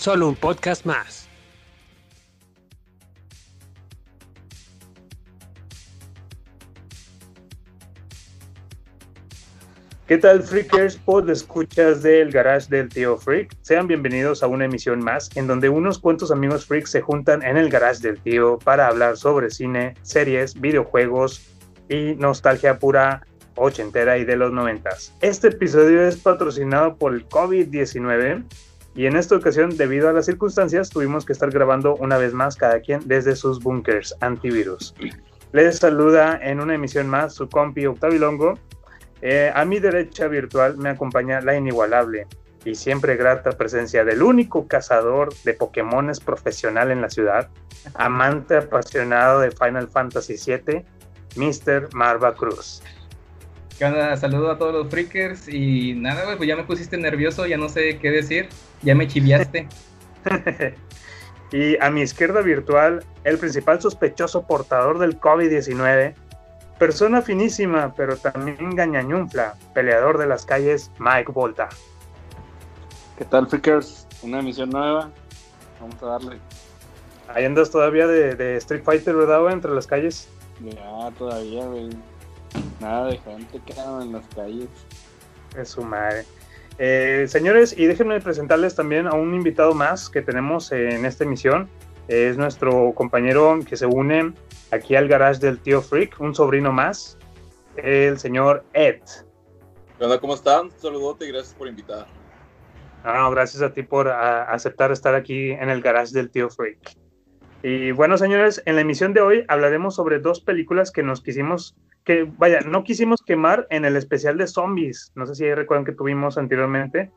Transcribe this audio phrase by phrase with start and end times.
[0.00, 1.28] solo un podcast más.
[10.06, 10.96] ¿Qué tal, Freakers?
[10.96, 13.54] Pod escuchas del Garage del Tío Freak.
[13.60, 17.58] Sean bienvenidos a una emisión más en donde unos cuantos amigos freaks se juntan en
[17.58, 21.46] el Garage del Tío para hablar sobre cine, series, videojuegos
[21.90, 23.20] y nostalgia pura
[23.54, 25.14] ochentera y de los noventas.
[25.20, 28.44] Este episodio es patrocinado por el COVID-19
[28.94, 32.56] y en esta ocasión, debido a las circunstancias, tuvimos que estar grabando una vez más
[32.56, 34.94] cada quien desde sus bunkers antivirus.
[35.52, 38.58] Les saluda en una emisión más su compi Octavio Longo
[39.22, 42.26] eh, a mi derecha virtual me acompaña la inigualable
[42.64, 47.48] y siempre grata presencia del único cazador de Pokémones profesional en la ciudad,
[47.94, 50.84] amante apasionado de Final Fantasy VII,
[51.36, 51.94] Mr.
[51.94, 52.82] Marva Cruz.
[53.78, 54.16] ¿Qué onda?
[54.16, 57.98] Saludo a todos los freakers y nada, pues ya me pusiste nervioso, ya no sé
[57.98, 58.48] qué decir,
[58.82, 59.68] ya me chiviaste.
[61.52, 66.14] y a mi izquierda virtual, el principal sospechoso portador del COVID-19,
[66.80, 71.68] Persona finísima, pero también gañañunfla, peleador de las calles, Mike Volta.
[73.18, 74.06] ¿Qué tal, Freakers?
[74.22, 75.10] Una emisión nueva.
[75.78, 76.38] Vamos a darle.
[77.28, 79.52] Ahí andas todavía de, Street Fighter, ¿verdad, güey?
[79.52, 80.30] Entre las calles.
[80.64, 81.90] Ya, todavía, güey.
[82.80, 84.70] Nada de gente quedado en las calles.
[85.58, 86.24] Es su madre.
[86.82, 91.68] Eh, señores, y déjenme presentarles también a un invitado más que tenemos en esta emisión.
[92.08, 94.32] Es nuestro compañero que se une
[94.70, 97.18] aquí al garage del tío Freak, un sobrino más,
[97.76, 99.02] el señor Ed.
[99.98, 100.18] ¿Qué onda?
[100.18, 100.70] ¿Cómo están?
[100.78, 102.06] Saludote y gracias por invitar.
[103.04, 106.96] No, gracias a ti por aceptar estar aquí en el garage del tío Freak.
[107.62, 111.76] Y bueno, señores, en la emisión de hoy hablaremos sobre dos películas que nos quisimos,
[112.10, 115.12] que vaya, no quisimos quemar en el especial de zombies.
[115.14, 117.08] No sé si recuerdan que tuvimos anteriormente,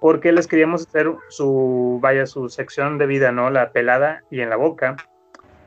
[0.00, 3.48] porque les queríamos hacer su, vaya, su sección de vida, ¿no?
[3.50, 4.96] La pelada y en la boca.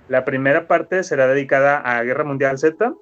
[0.09, 2.93] La primera parte será dedicada a Guerra Mundial Z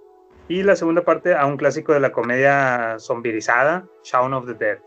[0.47, 4.77] y la segunda parte a un clásico de la comedia zombirizada, Shaun of the Dead.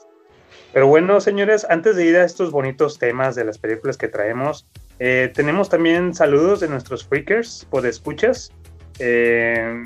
[0.72, 4.68] Pero bueno, señores, antes de ir a estos bonitos temas de las películas que traemos,
[5.00, 8.52] eh, tenemos también saludos de nuestros freakers por escuchas.
[9.00, 9.82] Eh,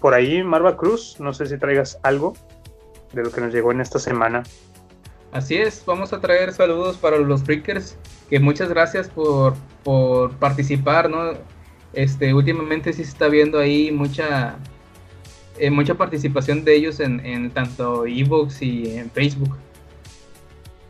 [0.00, 2.34] por ahí, Marva Cruz, no sé si traigas algo
[3.12, 4.42] de lo que nos llegó en esta semana.
[5.32, 7.96] Así es, vamos a traer saludos para los freakers,
[8.30, 11.32] que muchas gracias por, por participar, ¿no?
[11.92, 14.56] Este, últimamente sí se está viendo ahí mucha,
[15.58, 19.56] eh, mucha participación de ellos en, tanto Evox y en Facebook.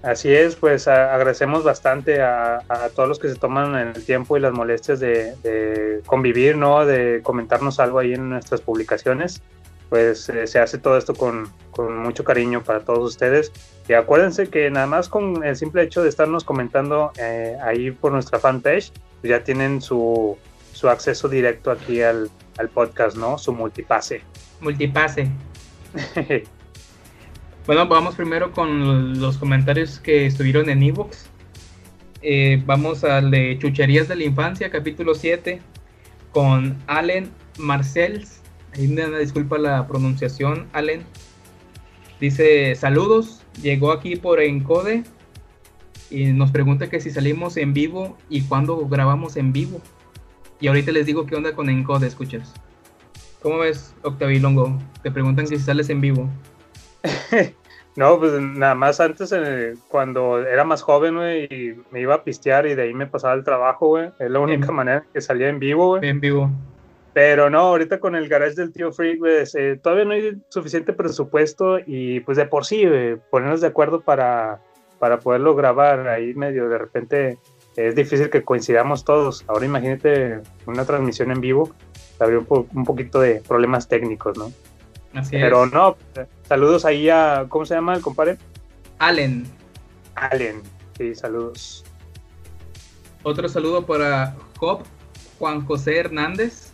[0.05, 2.61] Así es, pues agradecemos bastante a,
[2.95, 6.85] todos los que se toman el tiempo y las molestias de, convivir, ¿no?
[6.85, 9.41] De comentarnos algo ahí en nuestras publicaciones.
[9.89, 11.51] Pues eh, se hace todo esto con,
[12.03, 13.51] mucho cariño para todos ustedes.
[13.89, 18.13] Y acuérdense que nada más con el simple hecho de estarnos comentando eh, ahí por
[18.13, 18.93] nuestra fanpage,
[19.23, 20.37] pues ya tienen su,
[20.73, 22.31] su acceso directo aquí al,
[22.75, 23.39] podcast, ¿no?
[23.39, 24.21] Su multipase.
[24.61, 25.31] Multipase.
[27.67, 31.31] bueno, vamos primero con los comentarios que estuvieron en Evox.
[32.21, 35.63] Eh, vamos al de Chucherías de la Infancia, capítulo 7,
[36.33, 38.43] con Allen Marcells.
[38.75, 41.05] Ahí me disculpa la pronunciación, Allen.
[42.21, 45.05] Dice, saludos, llegó aquí por Encode
[46.11, 49.81] y nos pregunta que si salimos en vivo y cuándo grabamos en vivo.
[50.61, 52.53] Y ahorita les digo qué onda con Encode, escuchas.
[53.41, 54.79] ¿Cómo ves, Octavio Longo?
[55.03, 56.29] Te preguntan si sales en vivo.
[57.97, 62.25] no, pues nada más antes, eh, cuando era más joven, güey, y me iba a
[62.25, 64.11] pistear y de ahí me pasaba el trabajo, güey.
[64.19, 66.09] Es la única manera que salía en vivo, güey.
[66.09, 66.51] En vivo.
[67.13, 71.79] Pero no, ahorita con el garage del tío Freak, pues, todavía no hay suficiente presupuesto
[71.87, 72.85] y pues de por sí,
[73.31, 74.61] ponernos de acuerdo para,
[74.99, 77.39] para poderlo grabar ahí medio de repente
[77.77, 79.45] es difícil que coincidamos todos.
[79.49, 81.75] Ahora imagínate una transmisión en vivo,
[82.19, 84.53] habría un, poquito de problemas técnicos, ¿no?
[85.15, 85.97] Así Pero no,
[86.49, 88.37] saludos ahí a, ¿cómo se llama el compadre?
[88.99, 89.47] Allen.
[90.15, 90.63] Allen,
[90.99, 91.85] sí, saludos.
[93.23, 94.83] Otro saludo para Job
[95.39, 96.73] Juan José Hernández.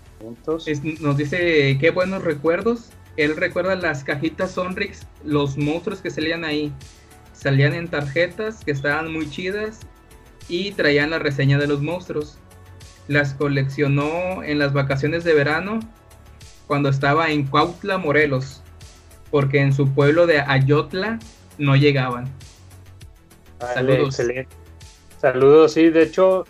[1.01, 2.91] nos dice qué buenos recuerdos.
[3.17, 6.73] Él recuerda las cajitas Sonrix, los monstruos que salían ahí.
[7.33, 9.81] Salían en tarjetas que estaban muy chidas
[10.49, 12.39] y traían la reseña de los monstruos.
[13.09, 15.81] Las coleccionó en las vacaciones de verano
[16.71, 18.63] cuando estaba en Cuautla, Morelos,
[19.33, 21.19] porque en su pueblo de Ayotla
[21.59, 22.29] no llegaban.
[23.59, 24.21] Vale, Saludos.
[24.21, 24.55] excelente.
[25.21, 26.45] Saludos, sí, de hecho,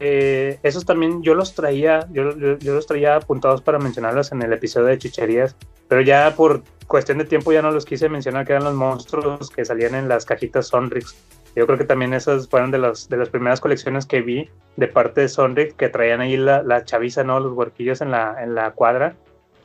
[0.00, 4.42] eh, esos también yo los traía, yo, yo- yo los traía apuntados para mencionarlos en
[4.42, 5.54] el episodio de Chicherías,
[5.86, 9.50] pero ya por cuestión de tiempo ya no los quise mencionar, que eran los monstruos
[9.50, 11.14] que salían en las cajitas Sonrix.
[11.54, 14.88] Yo creo que también esas fueron de, los, de las primeras colecciones que vi de
[14.88, 17.38] parte de Sonrix, que traían ahí la, la chaviza, ¿no?
[17.38, 19.14] Los huerquillos en la, en la cuadra,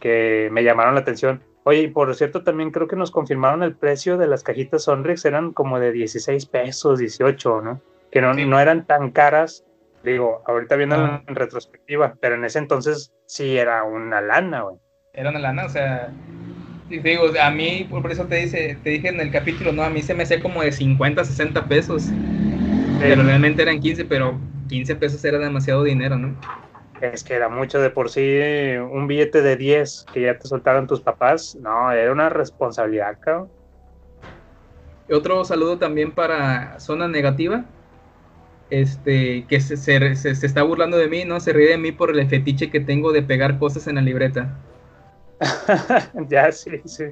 [0.05, 1.41] que me llamaron la atención.
[1.63, 5.25] Oye, y por cierto, también creo que nos confirmaron el precio de las cajitas Sonrix,
[5.25, 7.81] eran como de 16 pesos, 18, ¿no?
[8.11, 8.45] Que no, Sí.
[8.45, 9.65] no eran tan caras,
[10.03, 11.23] digo, ahorita viendo Ah.
[11.27, 14.75] en retrospectiva, pero en ese entonces sí era una lana, güey.
[15.11, 16.13] Era una lana, o sea,
[16.87, 20.03] digo, a mí, por eso te, dice, te dije en el capítulo, no, a mí
[20.03, 22.11] se me hacía como de 50, 60 pesos,
[22.99, 24.37] pero realmente eran 15, pero
[24.69, 26.35] 15 pesos era demasiado dinero, ¿no?
[27.13, 28.21] Es que era mucho de por sí,
[28.91, 33.51] un billete de 10 que ya te soltaron tus papás, no, era una responsabilidad, cabrón.
[35.11, 37.63] Otro saludo también para Zona Negativa,
[38.69, 41.39] este, que se, se, se- se está burlando de mí, ¿no?
[41.39, 44.57] Se ríe de mí por el fetiche que tengo de pegar cosas en la libreta.
[46.29, 47.05] ya, sí, sí.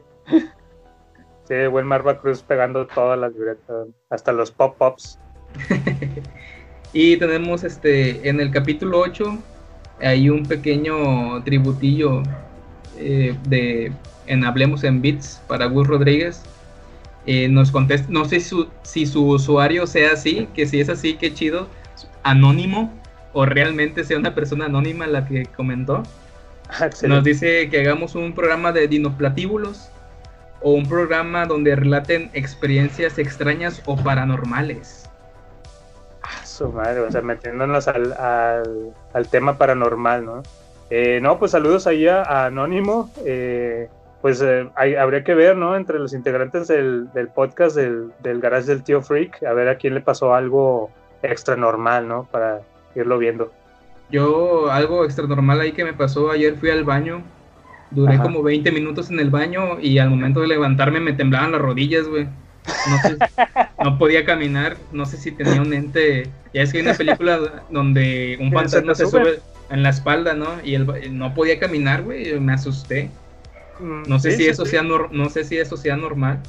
[1.48, 5.20] Sí, buen Marva Cruz pegando todas las libretas, hasta los pop-ups.
[6.96, 9.36] Y tenemos este en el capítulo 8
[10.04, 12.24] hay un pequeño tributillo
[12.98, 13.92] eh, de
[14.28, 16.44] en Hablemos en Bits para Gus Rodríguez.
[17.26, 21.14] Eh, nos contesta, no sé su- si su usuario sea así, que si es así,
[21.16, 21.68] qué chido,
[22.24, 22.92] anónimo
[23.34, 26.04] o realmente sea una persona anónima la que comentó.
[26.70, 27.08] Excelente.
[27.08, 29.90] Nos dice que hagamos un programa de dinoplatíbulos
[30.62, 35.10] o un programa donde relaten experiencias extrañas o paranormales.
[36.64, 40.44] Su madre, o sea, metiéndonos al, al, al tema paranormal, ¿no?
[40.90, 43.10] Eh, no, pues saludos ahí a, a Anónimo.
[43.26, 43.90] eh,
[44.22, 45.76] pues eh, hay- habría que ver, ¿no?
[45.76, 49.76] Entre los integrantes del, del podcast del, del Garage del Tío Freak, a ver a
[49.76, 50.90] quién le pasó algo
[51.22, 52.28] extra normal, ¿no?
[52.32, 52.62] Para
[52.96, 53.52] irlo viendo.
[54.10, 57.22] Yo, algo extra normal ahí que me pasó, ayer fui al baño,
[57.92, 58.24] duré Ajá.
[58.24, 62.08] como 20 minutos en el baño y al momento de levantarme me temblaban las rodillas,
[62.08, 62.28] güey.
[62.90, 63.18] No, sé-
[63.84, 66.30] no podía caminar, no sé si tenía un ente.
[66.54, 69.40] Ya es que hay una película donde un fantasma se sube.
[69.70, 70.48] en la espalda, ¿no?
[70.64, 70.88] Y él
[71.18, 73.10] no podía caminar, güey, me asusté.
[73.80, 74.72] No sé Sí, si sí, eso sí.
[74.72, 76.40] sea no sé si eso sea normal.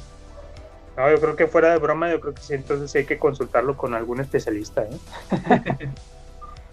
[0.95, 3.75] No, yo creo que fuera de broma, yo creo que sí, entonces hay que consultarlo
[3.75, 5.89] con algún especialista, ¿eh?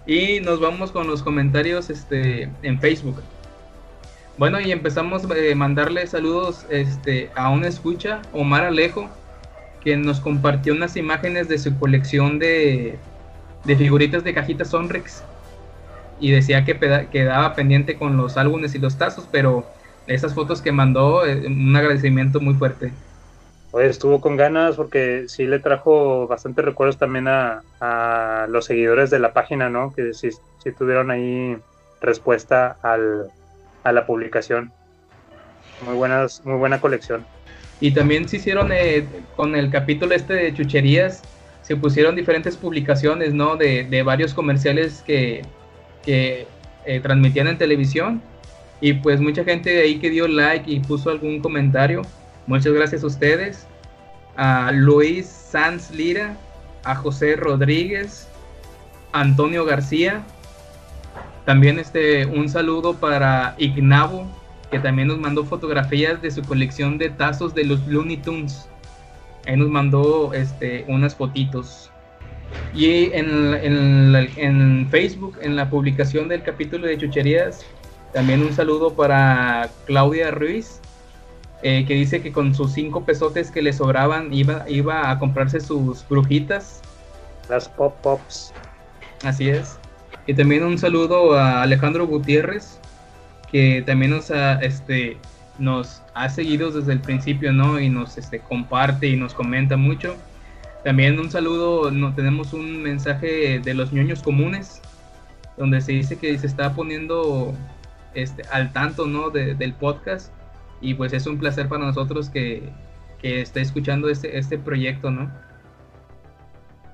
[0.06, 3.20] Y nos vamos con los comentarios este, en Facebook.
[4.36, 9.08] Bueno, y empezamos a mandarle saludos este, a una escucha, Omar Alejo,
[9.82, 12.98] que nos compartió unas imágenes de su colección de,
[13.64, 15.22] de figuritas de cajitas Sonrix.
[16.20, 16.78] Y decía que
[17.10, 19.66] quedaba pendiente con los álbumes y los tazos, pero
[20.06, 22.92] esas fotos que mandó, eh, un agradecimiento muy fuerte.
[23.80, 29.18] Estuvo con ganas porque sí le trajo bastantes recuerdos también a, a los seguidores de
[29.18, 29.94] la página, ¿no?
[29.94, 30.28] Que sí,
[30.62, 31.56] sí tuvieron ahí
[32.00, 33.30] respuesta al,
[33.82, 34.70] a la publicación.
[35.86, 37.24] Muy buenas, muy buena colección.
[37.82, 39.04] Y también se hicieron eh,
[39.34, 41.20] con el capítulo este de chucherías,
[41.62, 43.56] se pusieron diferentes publicaciones, ¿no?
[43.56, 45.42] De, de varios comerciales que,
[46.04, 46.46] que
[46.86, 48.22] eh, transmitían en televisión.
[48.80, 52.02] Y pues mucha gente de ahí que dio like y puso algún comentario.
[52.46, 53.66] Muchas gracias a ustedes.
[54.36, 56.36] A Luis Sanz Lira,
[56.84, 58.28] a José Rodríguez,
[59.10, 60.22] Antonio García.
[61.44, 64.30] También este, un saludo para Ignavo,
[64.72, 68.68] que también nos mandó fotografías de su colección de tazos de los Looney Tunes.
[69.46, 71.90] Ahí nos mandó este, unas fotitos.
[72.74, 77.66] Y en, en en Facebook, en la publicación del capítulo de chucherías,
[78.14, 80.80] también un saludo para Claudia Ruiz,
[81.62, 85.60] eh, que dice que con sus cinco pesotes que le sobraban iba, iba a comprarse
[85.60, 86.80] sus brujitas.
[87.50, 88.54] Las pop-ups.
[89.22, 89.78] Así es.
[90.26, 92.80] Y también un saludo a Alejandro Gutiérrez,
[93.52, 95.18] que también nos ha, este,
[95.58, 97.78] nos ha seguido desde el principio, ¿no?
[97.78, 100.16] Y nos este, comparte y nos comenta mucho.
[100.84, 104.80] También un saludo, no, tenemos un mensaje de los ñoños comunes,
[105.56, 107.54] donde se dice que se está poniendo
[108.14, 109.30] este, al tanto, ¿no?
[109.30, 110.32] de- del podcast.
[110.80, 112.68] Y pues es un placer para nosotros que,
[113.20, 115.30] que esté escuchando este, este proyecto, ¿no?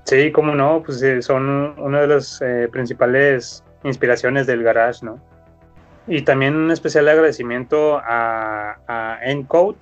[0.05, 5.19] Sí, cómo no, pues eh, son una de las eh, principales inspiraciones del garage, ¿no?
[6.09, 9.77] Y también un especial agradecimiento a, a Encode,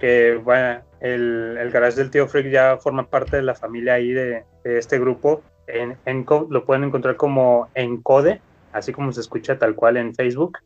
[0.00, 4.12] que bueno, el, el garage del tío Freak ya forma parte de la familia ahí
[4.12, 5.42] de, de este grupo.
[5.68, 8.40] en Encode, lo pueden encontrar como Encode,
[8.72, 10.58] así como se escucha tal cual en Facebook.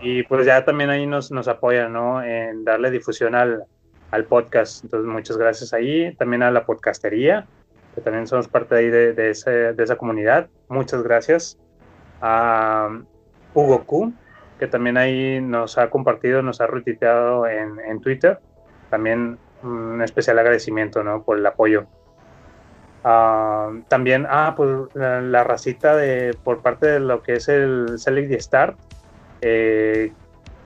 [0.00, 2.22] Y pues ya también ahí nos, nos apoyan, ¿no?
[2.22, 3.64] En darle difusión al,
[4.10, 4.84] al podcast.
[4.84, 6.14] Entonces, muchas gracias ahí.
[6.16, 7.46] También a la podcastería,
[7.94, 10.50] que también somos parte ahí de, de, ese, de esa comunidad.
[10.68, 11.56] Muchas gracias.
[12.20, 12.90] A
[13.54, 14.12] Hugo Q,
[14.62, 18.38] que también ahí nos ha compartido, nos ha retuiteado en, en Twitter.
[18.90, 21.24] También un especial agradecimiento, ¿no?
[21.24, 21.88] Por el apoyo.
[23.02, 27.98] Uh, también, ah, pues la, la, racita de, por parte de lo que es el
[27.98, 28.78] Select the Start,
[29.40, 30.12] eh,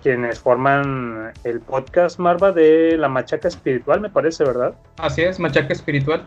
[0.02, 4.74] quienes forman el podcast Marva de la Machaca Espiritual, me parece, ¿verdad?
[4.98, 6.22] Así es, Machaca Espiritual.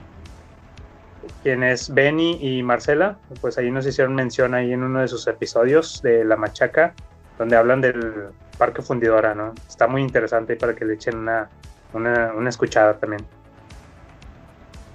[1.43, 6.01] Quienes Benny y Marcela, pues ahí nos hicieron mención ahí en uno de sus episodios
[6.01, 6.95] de la Machaca,
[7.39, 8.27] donde hablan del
[8.59, 9.55] Parque Fundidora, ¿no?
[9.67, 11.49] Está muy interesante para que le echen una,
[11.93, 13.25] una, una escuchada también.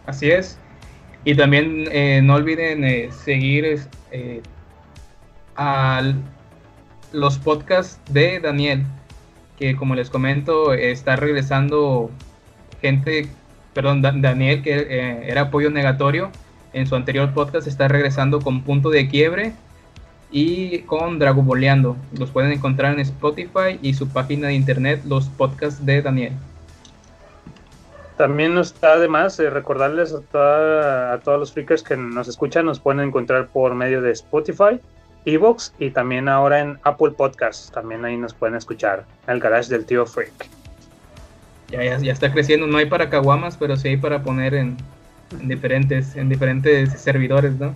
[0.07, 0.59] Así es.
[1.25, 3.81] Y también eh, no olviden eh, seguir
[4.13, 4.43] eh,
[7.13, 8.85] los podcasts de Daniel,
[9.59, 12.11] que como les comento, está regresando
[12.83, 13.29] gente,
[13.73, 16.31] perdón, da Daniel, que era apoyo negatorio,
[16.75, 19.55] en su anterior podcast está regresando con Punto de Quiebre
[20.35, 21.97] y con Dragoboleando.
[22.19, 26.33] Los pueden encontrar en Spotify y su página de internet, los podcasts de Daniel.
[28.17, 32.67] También nos está además eh, recordarles a, toda, a, todos los freakers que nos escuchan,
[32.67, 34.81] nos pueden encontrar por medio de Spotify,
[35.25, 37.71] Evox y también ahora en Apple Podcasts.
[37.71, 40.49] También ahí nos pueden escuchar, el garage del tío Freak.
[41.69, 44.77] Ya, ya, ya está creciendo, no hay para caguamas, pero sí hay para poner en,
[45.41, 47.73] en, diferentes, en diferentes servidores, ¿no?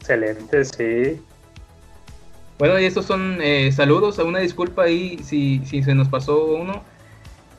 [0.00, 1.20] Excelente, sí.
[2.58, 6.82] Bueno, y estos son eh, saludos, una disculpa ahí si, si se nos pasó uno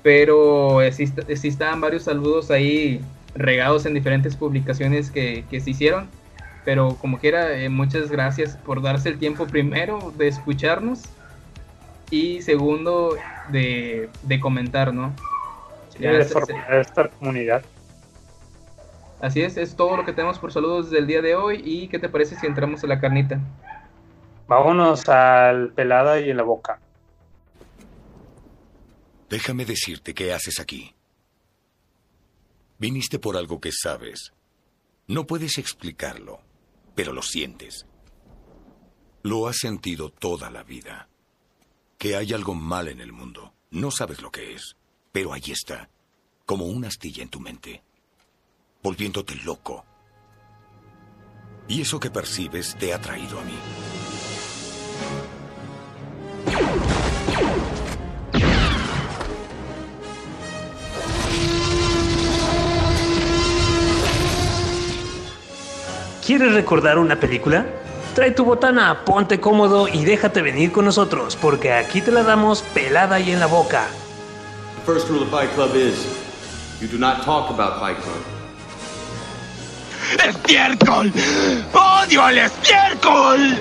[0.05, 3.01] pero sí, sí estaban varios saludos ahí
[3.33, 6.07] regados en diferentes publicaciones que, que se hicieron.
[6.63, 11.05] Pero como quiera, eh, muchas gracias por darse el tiempo primero de escucharnos
[12.11, 13.17] y segundo
[13.49, 15.11] de, de comentar, ¿no?
[15.89, 17.63] Sí, de formar esta comunidad.
[19.21, 21.63] Así es, es todo lo que tenemos por saludos del día de hoy.
[21.65, 23.39] ¿Y qué te parece si entramos a la carnita?
[24.47, 26.79] Vámonos al pelada y en la boca.
[29.29, 30.93] Déjame decirte qué haces aquí.
[32.77, 34.33] Viniste por algo que sabes.
[35.07, 36.41] No puedes explicarlo,
[36.93, 37.87] pero lo sientes.
[39.23, 41.09] Lo has sentido toda la vida.
[41.97, 43.53] Que hay algo mal en el mundo.
[43.71, 44.75] No sabes lo que es,
[45.11, 45.89] pero ahí está,
[46.45, 47.83] como una astilla en tu mente,
[48.83, 49.83] volviéndote loco.
[51.67, 53.57] Y eso que percibes te ha traído a mí.
[66.25, 67.67] ¿Quieres recordar una película?
[68.15, 72.63] Trae tu botana, ponte cómodo y déjate venir con nosotros, porque aquí te la damos
[72.73, 73.85] pelada y en la boca.
[74.77, 76.07] The first rule of Fight Club is
[76.81, 78.23] you do not talk about Fight Club.
[80.27, 81.13] ¡Estiércol!
[81.73, 83.59] ¡Odio al estiércol!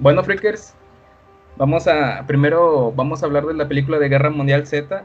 [0.00, 0.74] Bueno, Freakers,
[1.58, 5.04] vamos a primero vamos a hablar de la película de Guerra Mundial Z,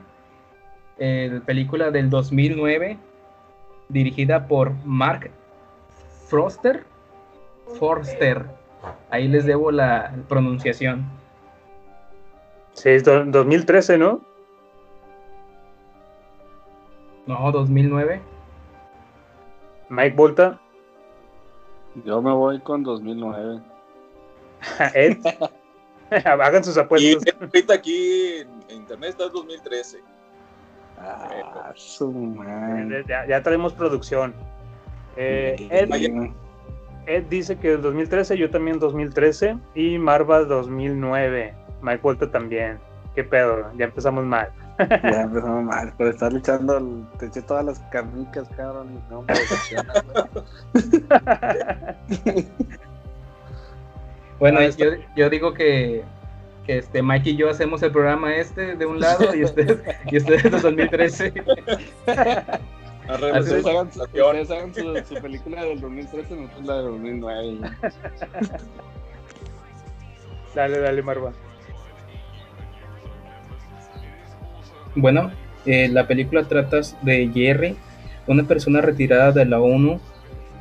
[0.99, 2.97] eh, película del 2009,
[3.89, 5.31] dirigida por Mark
[6.29, 6.85] Froster,
[7.77, 8.45] Forster.
[9.09, 11.05] Ahí les debo la pronunciación.
[12.71, 14.21] Sí, es 2013, ¿no?
[17.27, 18.21] No, 2009.
[19.89, 20.57] Mike Volta.
[22.05, 23.74] Yo me voy con 2009.
[24.93, 25.17] Ed,
[26.25, 27.23] hagan sus apuestas.
[27.25, 29.99] Y ahorita aquí en internet está el 2013.
[30.97, 33.03] Ah, su madre.
[33.07, 34.33] Ya, ya traemos producción.
[35.17, 35.91] Eh, Ed,
[37.07, 41.53] Ed, dice que el 2013, yo también 2013 y Marva 2009.
[41.81, 42.79] Mike Volta también.
[43.13, 43.71] ¿Qué pedo?
[43.77, 44.51] Ya empezamos mal.
[44.77, 49.21] Ya empezamos mal, por estar echando, el, te eché todas las carnicas, cabrón, y no
[49.21, 50.03] me decepcionas,
[54.39, 56.03] Bueno, ah, yo, yo, digo que,
[56.65, 59.79] que, este Mike y yo hacemos el programa este de un lado y ustedes,
[60.11, 61.33] y ustedes de 2013.
[63.07, 67.59] Arre, ustedes, hagan, ustedes hagan su, su, película del 2013, nosotros la del 2009.
[70.55, 71.31] dale, dale, Marva.
[74.95, 75.31] Bueno,
[75.65, 77.75] eh, la película trata de Jerry,
[78.27, 79.99] una persona retirada de la ONU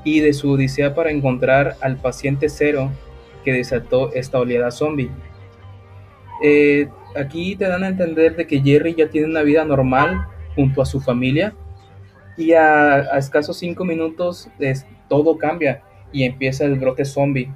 [0.05, 2.91] y de su odisea para encontrar al paciente cero
[3.45, 5.11] que desató esta oleada zombie.
[6.43, 10.83] Eh, aquí te dan a entender de que Jerry ya tiene una vida normal junto
[10.83, 11.55] a su familia
[12.37, 15.83] y a, escasos cinco minutos es- todo cambia
[16.13, 17.51] y empieza el brote zombie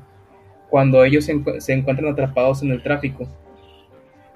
[0.71, 3.27] cuando ellos se encuentran atrapados en el tráfico.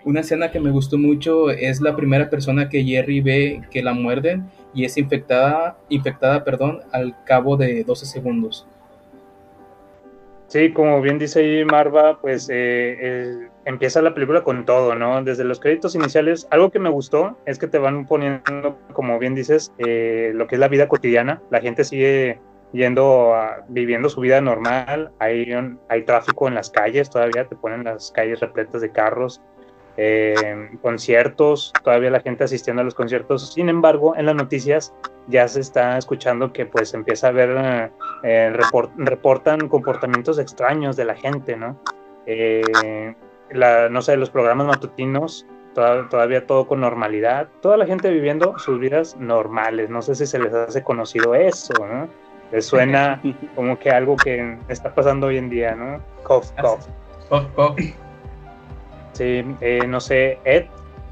[0.05, 3.93] Una escena que me gustó mucho es la primera persona que Jerry ve que la
[3.93, 8.67] muerden y es infectada, infectada perdón, al cabo de 12 segundos.
[10.53, 15.25] Sí, como bien dice ahí Marva, pues eh, empieza la película con todo, ¿no?
[15.25, 19.35] Desde los créditos iniciales, algo que me gustó es que te van poniendo, como bien
[19.35, 21.41] dices, eh, lo que es la vida cotidiana.
[21.51, 22.39] La gente sigue
[22.75, 25.11] yendo, a- viviendo su vida normal.
[25.21, 25.51] Hay,
[25.89, 29.41] hay tráfico en las calles todavía, te ponen las calles repletas de carros.
[29.97, 33.53] Eh, conciertos, todavía la gente asistiendo a los conciertos.
[33.53, 34.95] Sin embargo, en las noticias
[35.29, 37.91] ya se está escuchando que pues empieza a haber,
[38.23, 41.79] eh, report- reportan comportamientos extraños de la gente, ¿no?
[42.27, 43.15] Eh,
[43.51, 48.59] la, no sé, los programas matutinos, toda- todavía todo con normalidad, toda la gente viviendo
[48.59, 52.09] sus vidas normales, no sé si se les hace conocido eso, ¿no?
[52.51, 53.21] Les suena
[53.55, 56.01] como que algo que está pasando hoy en día, ¿no?
[56.23, 56.81] Cough, cough.
[59.13, 60.67] Sí, eh, no sé, Ed,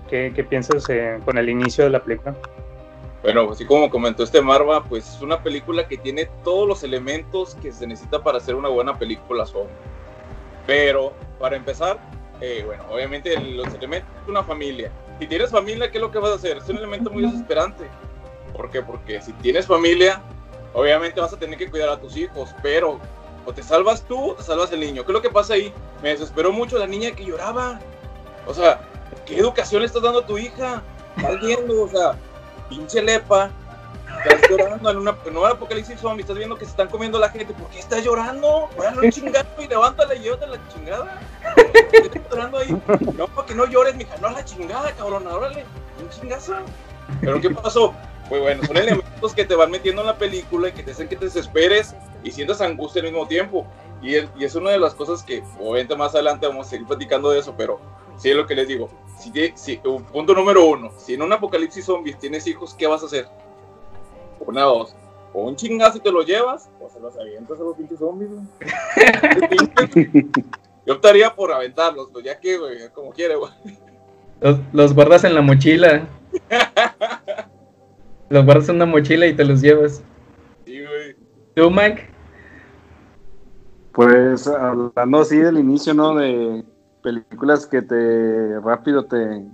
[0.08, 2.34] ¿qué, piensas eh, con el inicio de la película?
[3.22, 7.54] Bueno, así como comentó este Marva, pues es una película que tiene todos los elementos
[7.56, 9.74] que se necesita para hacer una buena película zombie.
[10.66, 11.98] Pero, para empezar,
[12.40, 14.90] eh, bueno, obviamente los elementos de una familia.
[15.18, 16.56] Si tienes familia, ¿qué es lo que vas a hacer?
[16.56, 17.84] Es un elemento muy desesperante.
[18.54, 18.80] ¿Por qué?
[18.80, 20.22] Porque si tienes familia,
[20.72, 22.98] obviamente vas a tener que cuidar a tus hijos, pero
[23.46, 25.04] o te salvas tú o te salvas el niño.
[25.04, 25.72] ¿Qué es lo que pasa ahí?
[26.02, 27.80] Me desesperó mucho la niña que lloraba.
[28.46, 28.80] O sea,
[29.26, 30.82] ¿qué educación le estás dando a tu hija?
[31.16, 32.14] Estás viendo, o sea,
[32.68, 33.50] pinche lepa,
[34.24, 37.52] estás llorando en una, un apocalipsis zombie, estás viendo que se están comiendo la gente,
[37.52, 38.68] ¿por qué estás llorando?
[38.76, 41.20] Órale, un chingado y levántala y llévate la chingada.
[41.90, 42.82] ¿Qué estás llorando ahí?
[43.16, 45.64] No, para que no llores, mija, no a la chingada, cabrón, órale,
[46.00, 46.54] un chingazo.
[47.20, 47.94] ¿Pero qué pasó?
[48.30, 51.08] Pues bueno, son elementos que te van metiendo en la película y que te hacen
[51.08, 53.66] que te desesperes y sientas angustia al mismo tiempo.
[54.00, 56.86] Y es, y es una de las cosas que, obviamente, más adelante vamos a seguir
[56.86, 57.78] platicando de eso, pero
[58.16, 58.88] sí es lo que les digo.
[59.18, 59.80] Si, te- si-
[60.12, 63.26] punto número uno: si en un apocalipsis zombies tienes hijos, ¿qué vas a hacer?
[64.38, 64.94] Una, dos.
[65.34, 68.30] O un chingazo y te lo llevas, o se los avientas a los pinches zombies.
[70.86, 73.50] Yo optaría por aventarlos, pues ya que, güey, como quiera, güey.
[74.40, 76.06] Los, los guardas en la mochila.
[78.30, 80.02] los guardas en una mochila y te los llevas.
[80.64, 81.16] Sí, güey.
[81.54, 82.08] ¿Tú, Mike?
[83.92, 86.14] Pues hablando así del inicio, ¿no?
[86.14, 86.64] De
[87.02, 89.44] películas que te rápido te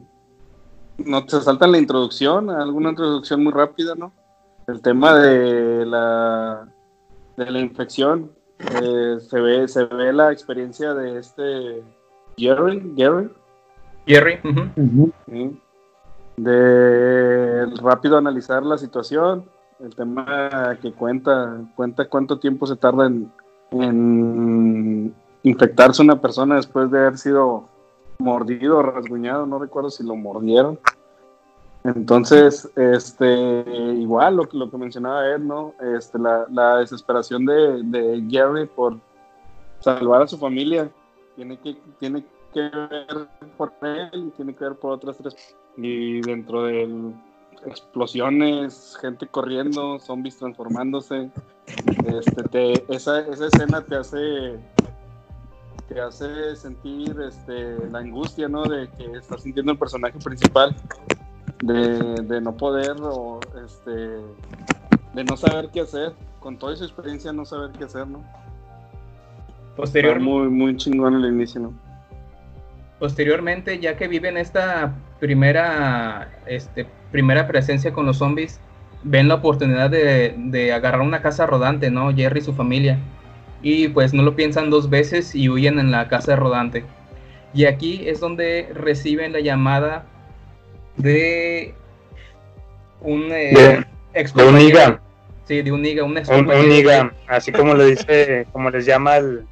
[0.98, 4.12] no te saltan la introducción, alguna introducción muy rápida, ¿no?
[4.66, 6.68] El tema de la
[7.36, 11.82] de la infección eh, se ve se ve la experiencia de este
[12.36, 13.30] Jerry, Jerry,
[14.06, 14.38] Jerry.
[15.26, 15.60] ¿sí?
[16.36, 19.44] De rápido analizar la situación,
[19.80, 23.06] el tema que cuenta cuenta cuánto tiempo se tarda
[23.70, 27.64] en infectarse una persona después de haber sido
[28.18, 30.78] mordido rasguñado, no recuerdo si lo mordieron.
[31.84, 35.72] Entonces, este, igual lo, que- lo que mencionaba Ed, ¿no?
[35.96, 38.96] Este, la, la desesperación de, de Gary por
[39.80, 40.88] salvar a su familia
[41.36, 45.56] tiene que, tiene que ver por él y tiene que ver por otras tres.
[45.76, 47.12] Y dentro de
[47.66, 51.30] explosiones, gente corriendo, zombies transformándose,
[52.06, 54.58] este, te- esa, esa escena te hace
[55.88, 58.64] te hace sentir este, la angustia ¿no?
[58.64, 60.74] de que está sintiendo el personaje principal
[61.62, 63.90] de, de no poder o este,
[65.14, 68.24] de no saber qué hacer con toda su experiencia no saber qué hacer ¿no?
[69.76, 71.72] Posterior- Está muy muy chingón el inicio ¿no?
[72.98, 78.58] Posteriormente, ya que viven esta primera, este, primera presencia con los zombies,
[79.02, 82.14] ven la oportunidad de, de agarrar una casa rodante, ¿no?
[82.14, 82.98] Jerry y su familia.
[83.62, 86.84] Y pues no lo piensan dos veces y huyen en la casa rodante.
[87.52, 90.06] Y aquí es donde reciben la llamada
[90.96, 91.74] de
[93.02, 94.58] un eh, De- ex de un.
[95.44, 95.86] Sí, de un un
[96.18, 96.68] ex Un, un compañero.
[96.74, 99.44] niga, así como le dice, como les llama el,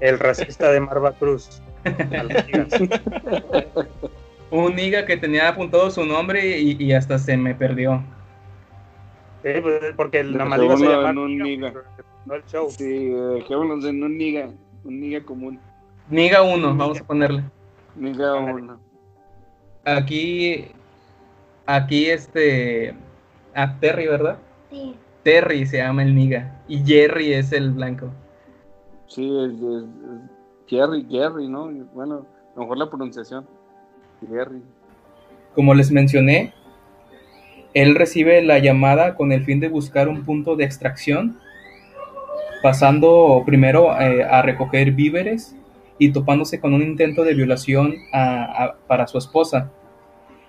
[0.00, 1.62] el racista de Marva Cruz.
[4.50, 8.02] Un niga que tenía apuntado su nombre y, y hasta se me perdió.
[9.42, 11.72] Sí, pues, porque el Dejémoslo nada más iba a llamar en un niga,
[12.24, 12.70] no el show.
[12.70, 14.48] sí dejémonos en un niga
[14.84, 15.60] un niga común
[16.10, 17.44] Niga 1, vamos a ponerle.
[17.94, 18.80] niga uno
[19.84, 20.66] Aquí
[21.66, 22.94] aquí este,
[23.54, 24.38] a Terry, ¿verdad?
[24.70, 24.96] Sí.
[25.22, 28.10] Terry se llama el niga y Jerry es el blanco.
[29.08, 29.84] Sí, es, es-
[30.66, 31.70] Jerry, Jerry, ¿no?
[31.94, 33.46] Bueno, mejor la pronunciación.
[34.28, 34.62] Jerry.
[35.54, 36.52] Como les mencioné,
[37.74, 41.38] él recibe la llamada con el fin de buscar un punto de extracción,
[42.62, 45.54] pasando primero eh, a recoger víveres
[45.98, 49.70] y topándose con un intento de violación a- para su esposa,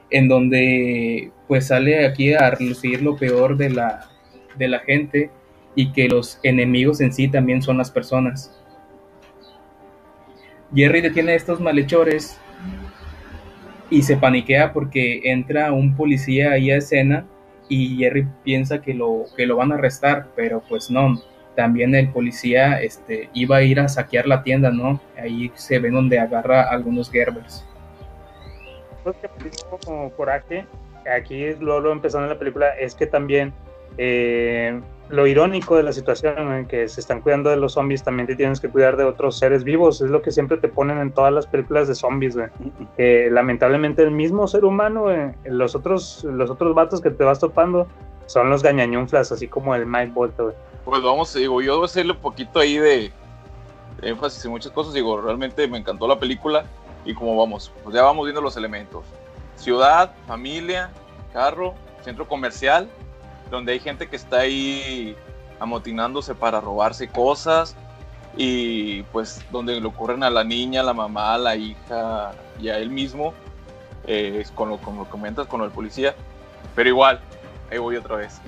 [0.09, 4.09] en donde pues sale aquí a relucir lo peor de la,
[4.57, 5.29] de la gente
[5.75, 8.55] y que los enemigos en sí también son las personas.
[10.73, 12.39] Jerry detiene a estos malhechores
[13.89, 17.25] y se paniquea porque entra un policía ahí a escena
[17.67, 21.21] y Jerry piensa que lo, que lo van a arrestar, pero pues no.
[21.55, 24.99] También el policía este, iba a ir a saquear la tienda, ¿no?
[25.17, 27.65] Ahí se ve donde agarra a algunos Gerbers.
[29.05, 30.65] Lo que me dio como coraje,
[31.15, 33.53] aquí luego empezando la película, es que también
[33.97, 34.79] eh,
[35.09, 38.35] lo irónico de la situación en que se están cuidando de los zombies, también te
[38.35, 41.33] tienes que cuidar de otros seres vivos, es lo que siempre te ponen en todas
[41.33, 42.49] las películas de zombies, güey.
[42.95, 47.39] Que lamentablemente el mismo ser humano, güey, los otros, los otros vatos que te vas
[47.39, 47.87] topando
[48.27, 50.55] son los gañañunflas, así como el Mike Volta, güey.
[50.85, 53.11] Pues vamos, digo, yo debo hacerle un poquito ahí de,
[54.01, 54.93] de énfasis en muchas cosas.
[54.93, 56.65] Digo, realmente me encantó la película
[57.03, 59.03] y como vamos, pues ya vamos viendo los elementos.
[59.55, 60.91] Ciudad, familia,
[61.33, 62.87] carro, centro comercial,
[63.49, 65.15] donde hay gente que está ahí
[65.59, 67.75] amotinándose para robarse cosas
[68.37, 72.89] y pues donde le ocurren a la niña, la mamá, la hija y a él
[72.89, 73.33] mismo,
[74.05, 76.15] eh, con, lo, con comentas con lo del policía.
[76.75, 77.19] Pero igual,
[77.71, 78.39] ahí voy otra vez.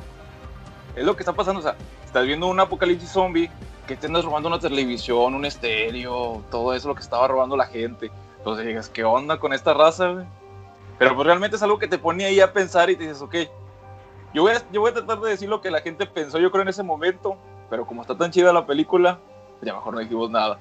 [0.95, 3.49] Es lo que está pasando, o sea, estás viendo un apocalipsis zombie
[3.87, 7.65] que te andas robando una televisión, un estéreo, todo eso lo que estaba robando la
[7.65, 8.11] gente.
[8.37, 10.25] Entonces digas, ¿qué onda con esta raza?
[10.97, 13.35] Pero pues realmente es algo que te pone ahí a pensar y te dices, ok,
[14.33, 16.51] yo voy, a, yo voy a tratar de decir lo que la gente pensó, yo
[16.51, 17.37] creo, en ese momento,
[17.69, 19.19] pero como está tan chida la película,
[19.59, 20.59] pues ya mejor no dijimos nada.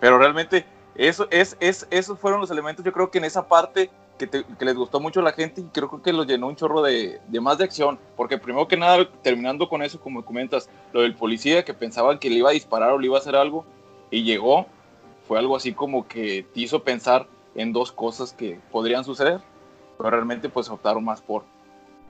[0.00, 3.90] Pero realmente, eso, es, es, esos fueron los elementos, yo creo que en esa parte
[4.18, 6.56] que, te- que les gustó mucho a la gente y creo que los llenó un
[6.56, 7.98] chorro de, de más de acción.
[8.16, 12.30] Porque primero que nada, terminando con eso, como comentas, lo del policía que pensaban que
[12.30, 13.64] le iba a disparar o le iba a hacer algo
[14.10, 14.66] y llegó,
[15.26, 19.40] fue algo así como que te hizo pensar en dos cosas que podrían suceder,
[19.98, 21.42] pero realmente pues optaron más por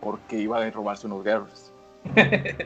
[0.00, 1.72] porque iba a robarse unos guerreros.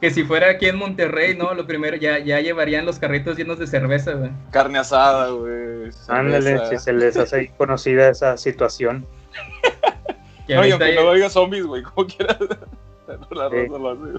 [0.00, 1.52] Que si fuera aquí en Monterrey, ¿no?
[1.52, 4.30] Lo primero, ya, ya llevarían los carritos llenos de cerveza, güey.
[4.50, 5.90] Carne asada, güey.
[6.08, 9.06] Ándale, si se les hace conocida esa situación.
[10.46, 12.38] Que No, y aunque ya- no diga zombies, güey, como quieras.
[13.30, 13.56] la Sí.
[13.56, 14.18] raza lo hace.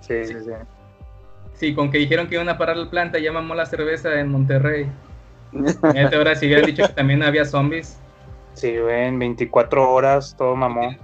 [0.00, 0.50] Sí, sí, sí.
[1.54, 4.28] Sí, con que dijeron que iban a parar la planta, ya mamó la cerveza en
[4.28, 4.86] Monterrey.
[6.14, 7.98] Ahora si hubieran dicho que también había zombies.
[8.52, 10.94] Sí, güey, en 24 horas todo mamó.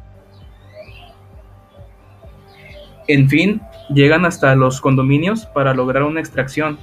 [3.09, 3.61] En fin,
[3.93, 6.79] llegan hasta los condominios para lograr una extracción,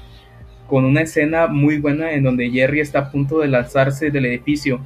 [0.67, 4.79] con una escena muy buena en donde Jerry está a punto de lanzarse del edificio,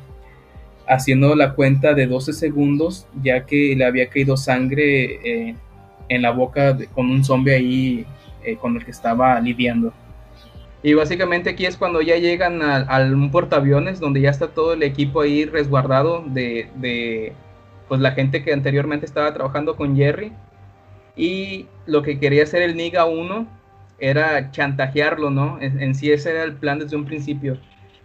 [0.88, 5.56] haciendo la cuenta de 12 segundos, ya que le había caído sangre eh,
[6.10, 8.06] en la boca con un zombie ahí
[8.44, 9.94] eh, con el que estaba lidiando.
[10.84, 14.84] Y básicamente aquí es cuando ya llegan a un portaaviones donde ya está todo el
[14.84, 17.32] equipo ahí resguardado de, de
[17.88, 20.34] pues la gente que anteriormente estaba trabajando con Jerry.
[21.16, 23.48] Y lo que quería hacer el Niga 1
[24.00, 25.62] era chantajearlo, ¿no?
[25.62, 27.58] En, en sí ese era el plan desde un principio.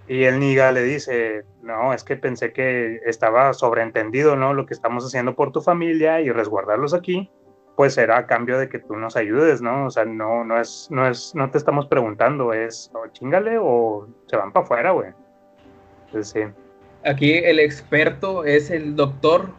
[0.09, 4.55] Y el Niga le dice, no, es que pensé que estaba sobreentendido, ¿no?
[4.55, 7.31] Lo que estamos haciendo por tu familia y resguardarlos aquí,
[7.77, 9.87] pues será a cambio de que tú nos ayudes, ¿no?
[9.87, 14.09] O sea, no, no es, no es, no te estamos preguntando, es o chingale o
[14.27, 15.11] se van para afuera, güey.
[16.07, 16.65] Entonces, sí.
[17.05, 19.51] Aquí el experto es el doctor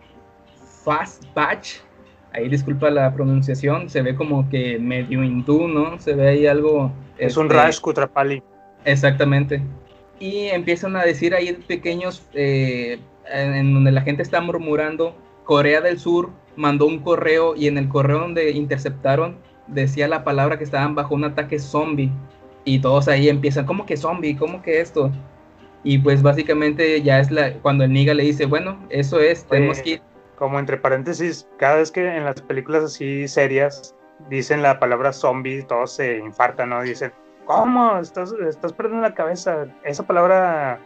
[0.83, 1.77] Fastbatch.
[2.33, 5.99] Ahí disculpa la pronunciación, se ve como que medio hindú, ¿no?
[5.99, 6.91] Se ve ahí algo...
[7.17, 8.43] Es un este, Raj Kutrapali.
[8.85, 9.61] Exactamente.
[10.19, 12.99] Y empiezan a decir ahí pequeños, eh,
[13.31, 17.77] en, en donde la gente está murmurando, Corea del Sur mandó un correo y en
[17.77, 19.37] el correo donde interceptaron
[19.67, 22.11] decía la palabra que estaban bajo un ataque zombie.
[22.65, 24.35] Y todos ahí empiezan, ¿cómo que zombie?
[24.35, 25.11] ¿Cómo que esto?
[25.83, 29.79] Y pues básicamente ya es la, cuando el Niga le dice, bueno, eso es, tenemos
[29.79, 30.01] que ir.
[30.39, 33.93] Como entre paréntesis, cada vez que en las películas así serias
[34.29, 36.81] dicen la palabra zombie, todos se infartan, ¿no?
[36.81, 37.11] Dicen,
[37.45, 37.99] ¿cómo?
[37.99, 39.67] Estás, estás perdiendo la cabeza.
[39.83, 40.79] Esa palabra,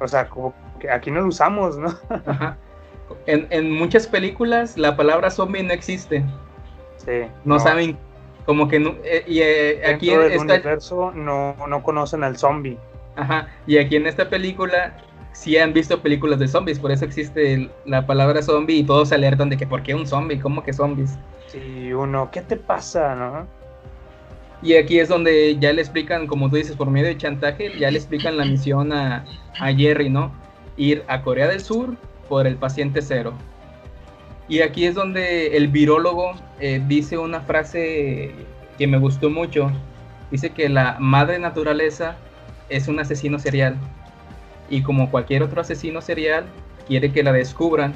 [0.00, 1.94] o sea, como que aquí no la usamos, ¿no?
[2.26, 2.58] Ajá.
[3.26, 6.24] En, en muchas películas la palabra zombie no existe.
[6.96, 7.30] Sí.
[7.44, 7.96] No, saben,
[8.44, 12.76] como que no, eh, y eh, aquí del está, universo no, no conocen al zombie.
[13.14, 14.96] Ajá, y aquí en esta película
[15.36, 19.14] sí han visto películas de zombies, por eso existe la palabra zombie y todos se
[19.14, 20.40] alertan de que ¿por qué un zombie?
[20.40, 21.18] ¿Cómo que zombies?
[21.48, 23.46] Sí, uno, ¿qué te pasa, no?
[24.62, 27.90] Y aquí es donde ya le explican, como tú dices, por medio de chantaje, ya
[27.90, 29.26] le explican la misión a,
[29.60, 30.32] a Jerry, ¿no?
[30.78, 31.94] Ir a Corea del Sur
[32.28, 33.34] por el paciente cero.
[34.48, 38.32] Y aquí es donde el virólogo eh, dice una frase
[38.78, 39.70] que me gustó mucho.
[40.30, 42.16] Dice que la madre naturaleza
[42.70, 43.76] es un asesino serial.
[44.68, 46.46] Y como cualquier otro asesino serial,
[46.86, 47.94] quiere que la descubran.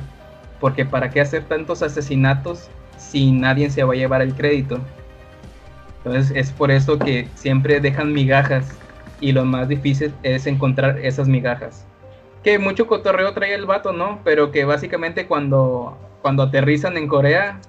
[0.60, 4.78] Porque para qué hacer tantos asesinatos si nadie se va a llevar el crédito.
[5.98, 8.76] Entonces es por eso que siempre dejan migajas.
[9.20, 11.86] Y lo más difícil es encontrar esas migajas.
[12.42, 14.20] Que mucho cotorreo trae el vato, ¿no?
[14.24, 17.60] Pero que básicamente cuando cuando aterrizan en Corea,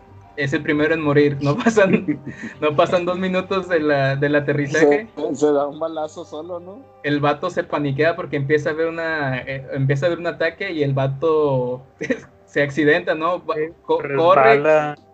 [0.43, 1.38] es el primero en morir.
[1.41, 2.19] No pasan,
[2.62, 5.08] no pasan dos minutos de la, del aterrizaje.
[5.34, 6.84] Se, da un balazo solo, ¿no?
[7.04, 10.71] El vato se paniquea porque empieza a ver una, eh, empieza a ver un ataque
[10.71, 11.84] y el vato
[12.45, 13.43] se accidenta, ¿no?
[13.84, 14.65] corre,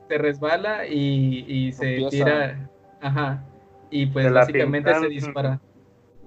[0.08, 2.70] se resbala y, y se tira.
[3.02, 3.44] Ajá.
[3.90, 5.60] Y pues básicamente se dispara.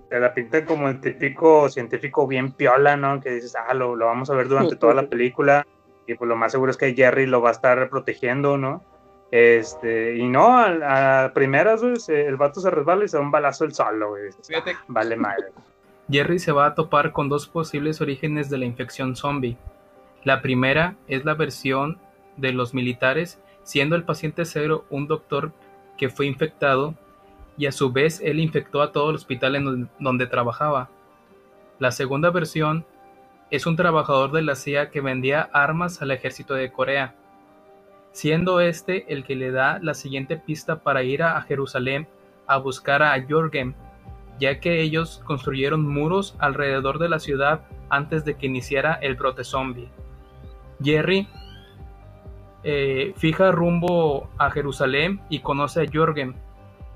[0.08, 3.20] Te la pintan como el típico científico bien piola, ¿no?
[3.20, 5.64] Que dices, ah, lo, lo vamos a ver durante toda la película
[6.10, 8.82] y pues lo más seguro es que Jerry lo va a estar protegiendo, ¿no?
[9.30, 13.72] Este, y no, a, primeras, el vato se resbala y se da un balazo el
[13.72, 14.30] solo, güey.
[14.88, 15.46] vale madre.
[16.10, 19.56] Jerry se va a topar con dos posibles orígenes de la infección zombie.
[20.24, 21.98] La primera es la versión
[22.36, 25.52] de los militares, siendo el paciente cero un doctor
[25.96, 26.94] que fue infectado
[27.56, 30.88] y a su vez él infectó a todo el hospital en donde trabajaba.
[31.78, 32.84] La segunda versión
[33.50, 37.14] es un trabajador de la CIA que vendía armas al ejército de Corea,
[38.12, 42.08] siendo este el que le da la siguiente pista para ir a Jerusalén
[42.46, 43.74] a buscar a Jorgen,
[44.38, 49.44] ya que ellos construyeron muros alrededor de la ciudad antes de que iniciara el brote
[49.44, 49.88] zombie.
[50.82, 51.28] Jerry
[52.62, 56.34] eh, fija rumbo a Jerusalén y conoce a Jorgen,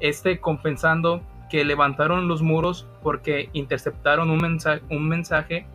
[0.00, 5.66] este confesando que levantaron los muros porque interceptaron un mensaje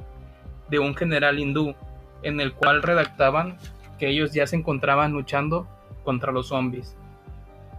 [0.69, 1.75] de un general hindú,
[2.21, 3.58] en el cual redactaban
[3.99, 5.67] que ellos ya se encontraban luchando
[6.03, 6.95] contra los zombies.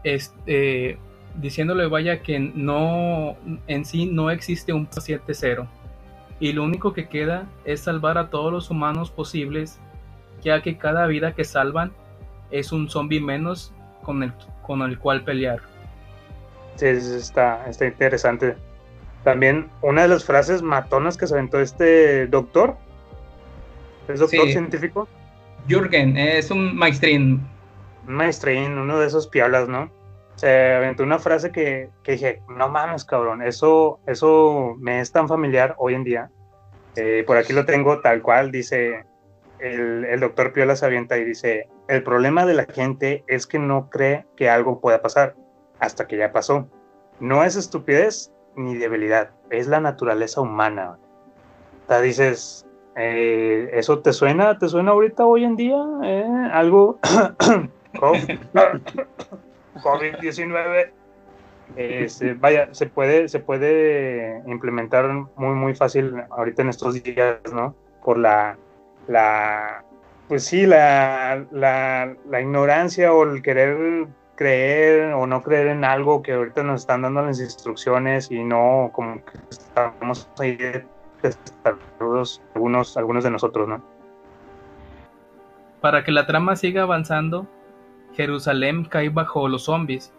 [0.05, 0.99] Este,
[1.37, 5.67] diciéndole vaya que no en sí no existe un paciente cero
[6.39, 9.79] y lo único que queda es salvar a todos los humanos posibles
[10.43, 11.93] ya que cada vida que salvan
[12.51, 15.61] es un zombie menos con el, con el cual pelear.
[16.77, 18.57] Sí, está, está interesante.
[19.23, 22.77] También una de las frases matonas que se aventó este doctor,
[24.09, 25.09] ¿es doctor científico?
[25.69, 27.47] Jürgen, es un maestrín.
[28.07, 29.91] Un maestrín, uno de esos pialas, ¿no?
[30.37, 35.29] Se aventó una frase que, que, dije, no mames, cabrón, eso, eso me es tan
[35.29, 36.31] familiar hoy en día.
[36.97, 39.05] Eh, por aquí lo tengo tal cual, dice,
[39.59, 43.91] el, el doctor Piola avienta y dice, el problema de la gente es que no
[43.91, 45.37] cree que algo pueda pasar
[45.79, 46.69] hasta que ya pasó.
[47.21, 50.99] No es estupidez, ni debilidad, es la naturaleza humana.
[51.85, 54.59] O sea, dices, eh, ¿eso te suena?
[54.59, 55.79] ¿Te suena ahorita hoy en día?
[56.03, 56.49] ¿Eh?
[56.53, 56.99] Algo
[59.83, 60.91] COVID-19.
[61.77, 67.77] Este, vaya, se puede, se puede implementar muy, muy fácil ahorita en estos días, ¿no?
[68.05, 68.59] Por la,
[69.07, 69.85] la
[70.27, 76.23] pues sí, la, la, la ignorancia o el querer creer o no creer en algo
[76.23, 80.57] que ahorita nos están dando las instrucciones y no como que estamos ahí
[82.55, 83.83] algunos, de nosotros, ¿no?
[85.81, 87.47] Para que la trama siga avanzando,
[88.15, 90.13] Jerusalén cae bajo los zombies.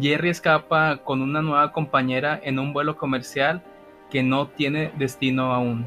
[0.00, 3.62] Jerry escapa con una nueva compañera en un vuelo comercial
[4.10, 5.86] que no tiene destino aún.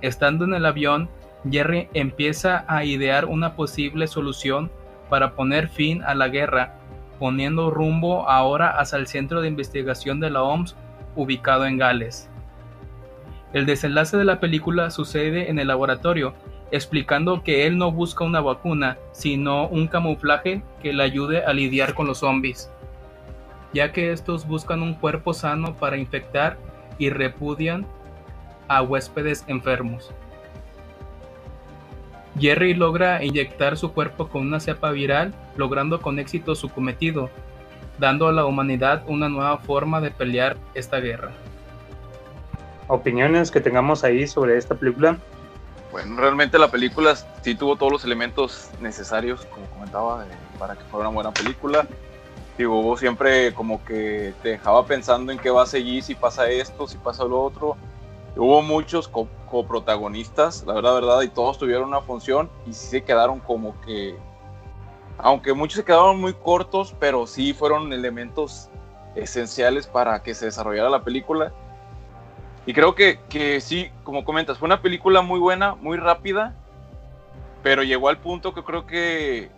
[0.00, 1.08] Estando en el avión,
[1.48, 4.70] Jerry empieza a idear una posible solución
[5.08, 6.74] para poner fin a la guerra,
[7.18, 10.76] poniendo rumbo ahora hacia el centro de investigación de la OMS
[11.16, 12.30] ubicado en Gales.
[13.52, 16.34] El desenlace de la película sucede en el laboratorio,
[16.70, 21.94] explicando que él no busca una vacuna, sino un camuflaje que le ayude a lidiar
[21.94, 22.70] con los zombies,
[23.72, 26.58] ya que estos buscan un cuerpo sano para infectar
[26.98, 27.86] y repudian
[28.68, 30.10] a huéspedes enfermos.
[32.38, 37.30] Jerry logra inyectar su cuerpo con una cepa viral, logrando con éxito su cometido,
[37.98, 41.32] dando a la humanidad una nueva forma de pelear esta guerra.
[42.88, 45.18] ¿Opiniones que tengamos ahí sobre esta película?
[45.92, 50.24] Bueno, realmente la película sí tuvo todos los elementos necesarios, como comentaba,
[50.58, 51.86] para que fuera una buena película.
[52.56, 56.48] Digo, hubo siempre como que te dejaba pensando en qué va a seguir, si pasa
[56.50, 57.76] esto, si pasa lo otro
[58.38, 63.02] hubo muchos co- coprotagonistas, la verdad, verdad, y todos tuvieron una función y sí se
[63.02, 64.16] quedaron como que,
[65.18, 68.68] aunque muchos se quedaron muy cortos, pero sí fueron elementos
[69.16, 71.52] esenciales para que se desarrollara la película.
[72.68, 76.54] Y creo que, que sí, como comentas, fue una película muy buena, muy rápida,
[77.62, 79.48] pero llegó al punto que creo que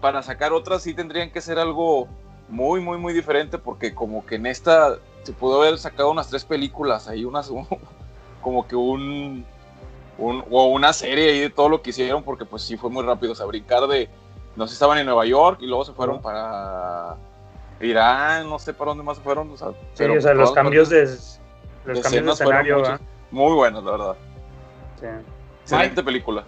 [0.00, 2.08] para sacar otras sí tendrían que ser algo
[2.48, 6.44] muy, muy, muy diferente, porque como que en esta se pudo haber sacado unas tres
[6.44, 7.48] películas, ahí unas,
[8.42, 9.46] como que un,
[10.18, 13.04] un- o una serie ahí de todo lo que hicieron, porque pues sí fue muy
[13.04, 14.10] rápido, o sea, brincar de,
[14.56, 17.14] no sé, estaban en Nueva York y luego se fueron para
[17.80, 20.40] Irán, no sé para dónde más se fueron, o sea, Sí, pero o sea, por
[20.40, 21.06] los cambios de,
[21.86, 22.98] los cambios de escenas escenario,
[23.30, 24.16] muy buenos, la verdad.
[25.00, 25.06] Sí.
[25.62, 26.44] Excelente película.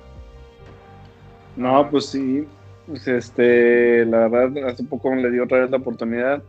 [1.57, 2.47] No, pues sí.
[2.87, 6.43] Pues este, la verdad, hace poco le dio otra vez la oportunidad.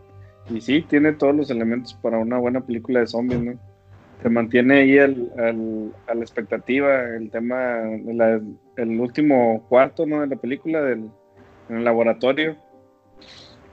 [0.49, 3.53] Y sí, tiene todos los elementos para una buena película de zombies, ¿no?
[4.21, 8.41] Te mantiene ahí al, al- a la expectativa, el tema, de la-
[8.77, 10.21] el último cuarto, ¿no?
[10.21, 11.09] De la película, del,
[11.69, 12.55] en el laboratorio.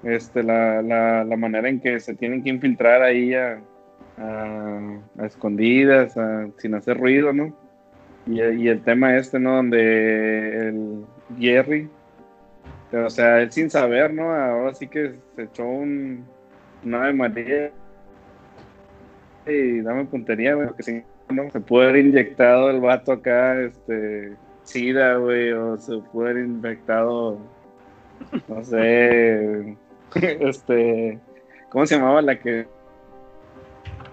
[0.03, 3.63] Este, la, la, la manera en que se tienen que infiltrar ahí a,
[4.19, 6.15] a- escondidas,
[6.59, 7.55] sin hacer ruido, ¿no?
[8.27, 9.57] Y, el tema este, ¿no?
[9.57, 11.05] Donde el
[11.39, 11.89] Jerry,
[12.93, 14.35] o sea, él sin saber, ¿no?
[14.35, 16.25] Ahora sí que se echó un,
[16.85, 17.71] un Ave María
[19.47, 24.37] y dame puntería, güey, porque si no, se puede haber inyectado el vato acá, este,
[24.63, 27.39] SIDA, güey, o se puede haber infectado,
[28.49, 29.77] no sé,
[30.15, 31.19] este,
[31.69, 32.67] ¿cómo se llamaba la que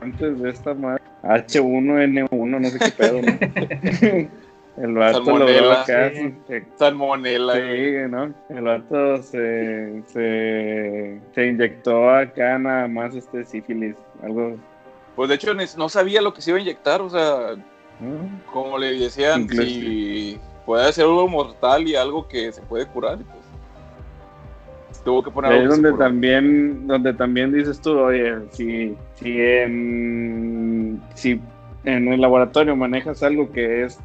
[0.02, 1.02] antes de esta madre?
[1.24, 4.30] H1N1, no sé qué pedo, ¿no?
[4.78, 6.34] El vato logró Salmonela, acá, sí.
[6.48, 7.54] se- Salmonela.
[7.56, 8.34] Sí, ¿no?
[8.50, 14.56] El vato se, se, se inyectó acá nada más este sífilis, algo.
[15.16, 17.56] Pues de hecho no sabía lo que se iba a inyectar, o sea,
[18.52, 23.18] como le decían, Incluso- si puede ser algo mortal y algo que se puede curar,
[23.18, 23.41] pues
[25.04, 31.02] tuvo que poner Ahí es donde también, donde también dices tú, oye, si, si en
[31.16, 31.40] si
[31.84, 34.00] en el laboratorio manejas algo que es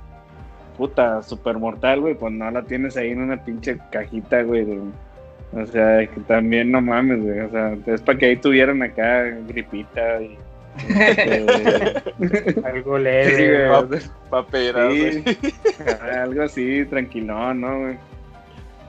[0.76, 4.64] puta super mortal, güey, pues no la tienes ahí en una pinche cajita, güey.
[4.64, 4.80] de-
[5.52, 7.40] o sea, que también no mames, güey.
[7.40, 10.36] O sea, es para que ahí tuvieran acá gripita y.
[10.98, 11.46] este,
[12.64, 13.68] Algo Sí, leve.
[13.68, 14.00] güey.
[14.28, 16.12] Pa- paperas, Sí, güey.
[16.18, 17.96] algo así, tranquilón, ¿no, güey?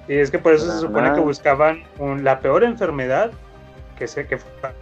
[0.08, 3.32] Y es que por eso se supone que buscaban un- la peor enfermedad,
[3.98, 4.74] que sé que fuera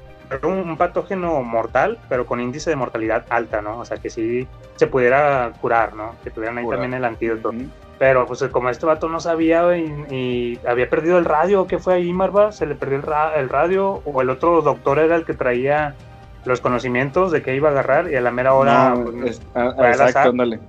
[0.44, 3.80] un, un patógeno mortal, pero con índice de mortalidad alta, ¿no?
[3.80, 6.16] O sea, que sí se pudiera curar, ¿no?
[6.24, 6.80] Que tuvieran ahí Curar.
[6.82, 7.52] también el antídoto.
[7.98, 11.94] Pero pues como este vato no sabía y, y había perdido el radio, ¿qué fue
[11.94, 12.52] ahí, Marva?
[12.52, 14.02] ¿Se le perdió el, ra- el radio?
[14.06, 15.96] ¿O el otro doctor era el que traía
[16.44, 18.12] los conocimientos de qué iba a agarrar?
[18.12, 18.90] Y a la mera hora...
[18.96, 20.60] No, pues, es- ah, fue exacto, ándale.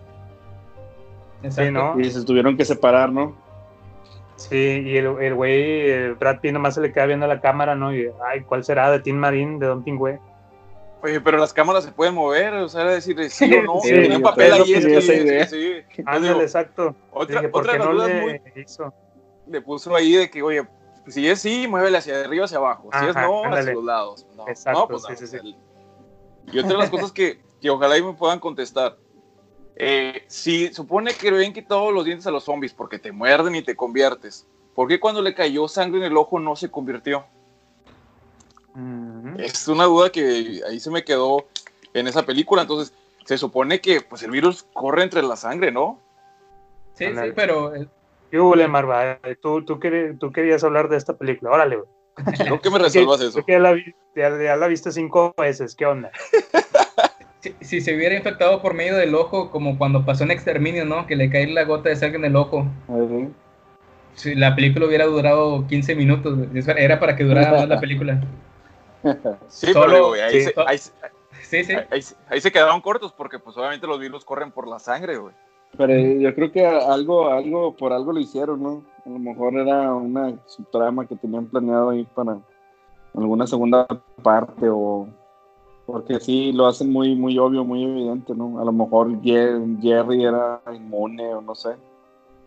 [1.51, 1.99] sí, ¿no?
[1.99, 3.35] Y se tuvieron que separar, ¿no?
[4.37, 7.41] Sí, y el, el güey, el Brad Pitt nomás se le queda viendo a la
[7.41, 7.95] cámara, ¿no?
[7.95, 8.91] Y, ay, ¿cuál será?
[8.91, 9.59] ¿De Tim Marín?
[9.59, 10.21] ¿De Don Pingüe?
[11.03, 13.81] Oye, pero las cámaras se pueden mover, o sea, decir sí o no.
[13.83, 16.03] Sí, Tenía yo papel ahí, es que sí, sí.
[16.05, 16.95] Ándale, digo, exacto.
[17.13, 18.95] Otra, Dije, ¿por otra qué de las no dudas le muy, hizo?
[19.47, 20.67] le puso ahí de que, oye,
[21.07, 22.91] si es sí, muévele hacia arriba, hacia abajo.
[22.93, 23.61] Si es Ajá, no, ándale.
[23.61, 24.27] hacia los lados.
[24.37, 25.57] No, Exacto, no, pues sí, no, sí, sí.
[26.53, 28.97] Y otra de las cosas que, que ojalá y me puedan contestar.
[29.77, 33.55] Eh, si supone que le habían quitado los dientes a los zombies porque te muerden
[33.55, 37.27] y te conviertes, ¿por qué cuando le cayó sangre en el ojo no se convirtió?
[39.39, 41.47] Es una duda que ahí se me quedó
[41.95, 42.63] en esa película.
[42.63, 46.01] Entonces, se supone que pues, el virus corre entre la sangre, ¿no?
[46.95, 47.89] Sí, sí, pero eh,
[48.31, 49.19] ¿Qué hubo, Marva?
[49.41, 51.53] Tú, tú, querías hablar de esta película.
[51.53, 51.89] Órale, güey.
[52.45, 53.45] Creo que me resuelvas eso.
[53.45, 55.75] que ya la, vi- ya- ya la viste cinco veces.
[55.75, 56.11] ¿Qué onda?
[57.61, 61.07] si, si se hubiera infectado por medio del ojo, como cuando pasó en Exterminio, ¿no?
[61.07, 62.67] Que le cae la gota de sangre en el ojo.
[62.89, 63.29] Ajá.
[64.15, 66.39] Si la película hubiera durado 15 minutos,
[66.77, 68.21] era para que durara más la película.
[69.49, 70.51] Sí, Solo- pero güey, ahí, sí.
[70.53, 70.93] se, ahí, se-
[71.43, 71.75] Sí, sí.
[71.93, 75.17] ahí se- ahí se quedaron cortos porque pues obviamente los virus corren por la sangre,
[75.17, 75.33] güey.
[75.77, 78.83] Pero yo creo que algo, algo, por algo lo hicieron, ¿no?
[79.05, 82.39] A lo mejor era una subtrama que tenían planeado ahí para
[83.15, 83.87] alguna segunda
[84.23, 85.07] parte o
[85.87, 88.61] porque sí lo hacen muy, muy obvio, muy evidente, ¿no?
[88.61, 91.77] A lo mejor Jer- Jerry era inmune o no sé.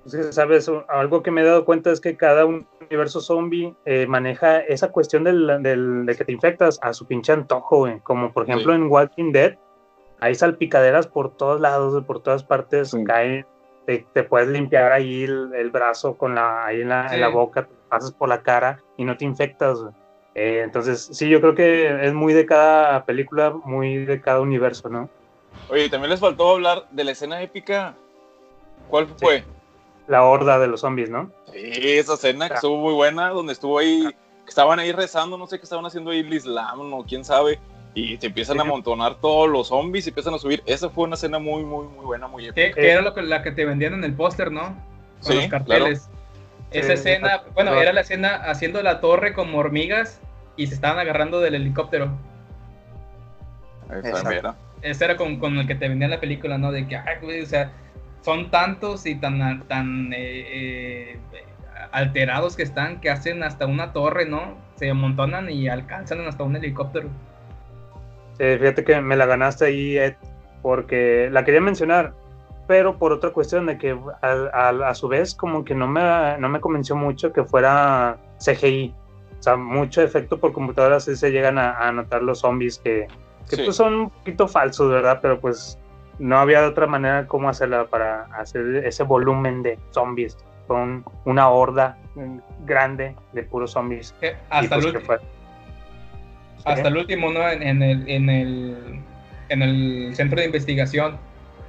[0.09, 0.69] Que, ¿sabes?
[0.87, 5.23] Algo que me he dado cuenta es que cada universo zombie eh, maneja esa cuestión
[5.23, 7.99] del, del- de que te infectas a su pinche antojo, güey.
[8.01, 8.79] Como por ejemplo Sí.
[8.81, 9.57] en Walking Dead,
[10.19, 13.03] hay salpicaderas por todos lados, por todas partes, Sí.
[13.03, 13.45] caen,
[13.85, 17.19] te, te puedes limpiar ahí el, el brazo con la, ahí en la, en Sí.
[17.19, 19.93] la boca, te pasas por la cara y no te infectas, güey.
[20.41, 24.87] Eh, entonces, sí, yo creo que es muy de cada película, muy de cada universo,
[24.87, 25.09] ¿no?
[25.67, 27.93] Oye, también les faltó hablar de la escena épica.
[28.87, 29.43] ¿Cuál fue?
[30.07, 31.29] La horda de los zombies, ¿no?
[31.51, 34.07] Sí, esa escena que estuvo muy buena, donde estuvo ahí,
[34.45, 37.59] que estaban ahí rezando, no sé qué estaban haciendo ahí el Islam, no, quién sabe,
[37.93, 40.63] y se empiezan a amontonar todos los zombies y empiezan a subir.
[40.65, 42.75] Esa fue una escena muy, muy, muy buena, muy épica.
[42.75, 44.73] Que, era lo que, la que te vendían en el póster, ¿no?
[45.21, 46.09] Con Sí, los carteles.
[46.71, 50.21] Esa Sí, escena, bueno, era la escena haciendo la torre como hormigas
[50.61, 52.09] y se estaban agarrando del helicóptero.
[53.89, 54.55] Esa Exacto.
[54.81, 56.71] Ese era con, con el que te vendían la película, ¿no?
[56.71, 57.71] De que, ay, güey, o sea,
[58.21, 61.19] son tantos y tan, tan eh, eh,
[61.91, 64.57] alterados que están que hacen hasta una torre, ¿no?
[64.75, 67.09] Se amontonan y alcanzan hasta un helicóptero.
[68.37, 70.15] Sí, fíjate que me la ganaste ahí, Ed,
[70.61, 72.13] porque la quería mencionar,
[72.67, 76.37] pero por otra cuestión de que a, a- a su vez como que no me,
[76.37, 78.93] no me convenció mucho que fuera CGI.
[79.39, 83.07] O sea, mucho efecto por computadora sí se llegan a, a notar los zombies que,
[83.49, 83.61] que Sí.
[83.63, 85.19] pues son un poquito falsos, ¿verdad?
[85.21, 85.79] Pero pues
[86.19, 90.37] no había de otra manera cómo hacerla para hacer ese volumen de zombies
[90.67, 91.97] con una horda
[92.65, 94.13] grande de puros zombies.
[94.21, 95.19] Y, hasta, pues, el, fue-
[96.65, 97.47] hasta el último, ¿no?
[97.49, 98.99] En, en el, en, el,
[99.47, 101.17] en el centro de investigación.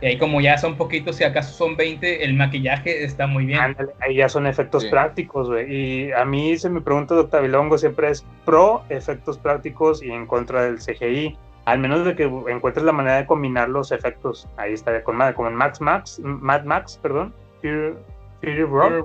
[0.03, 3.61] Y ahí como ya son poquitos, si acaso son 20, el maquillaje está muy bien.
[3.61, 4.89] Ándale, ahí ya son efectos Sí.
[4.89, 5.71] prácticos, güey.
[5.71, 10.27] Y a mí se me pregunta Doctor Vilongo siempre es pro efectos prácticos y en
[10.27, 11.37] contra del CGI.
[11.67, 14.49] Al menos de que encuentres la manera de combinar los efectos.
[14.57, 17.35] Ahí estaría con madre, como en Max Max, Mad Max, perdón.
[17.61, 17.95] Fury,
[18.41, 19.05] Fury Road.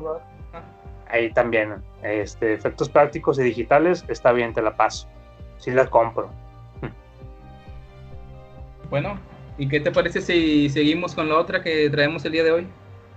[1.10, 1.76] Ahí también.
[2.04, 5.08] Este, efectos prácticos y digitales, está bien, te la paso.
[5.58, 6.30] Sí la compro.
[8.89, 9.20] Bueno,
[9.58, 12.68] ¿y qué te parece si seguimos con la otra que traemos el día de hoy?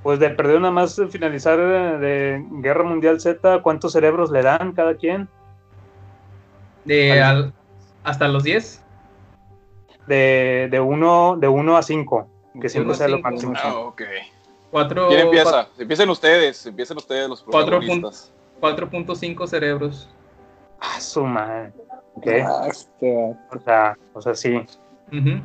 [0.02, 4.72] Pues de perder nada más finalizar eh, de Guerra Mundial Z, ¿cuántos cerebros le dan
[4.72, 5.28] cada quien?
[6.84, 7.52] De al-
[8.04, 8.82] hasta los 10.
[10.06, 12.28] De, de, uno, de uno a 5,
[12.60, 13.52] que siempre sea lo máximo.
[13.56, 14.02] Ah, ok.
[14.70, 15.68] 4, ¿Quién empieza?
[15.78, 18.32] Empiecen ustedes, empiecen ustedes los Cuatro protagonistas.
[18.60, 20.08] 4.5 cerebros.
[20.80, 21.72] Ah, su madre.
[22.14, 22.26] Ok.
[22.44, 24.54] Ah, este, O sea, o sea, sí.
[25.12, 25.40] Ujú.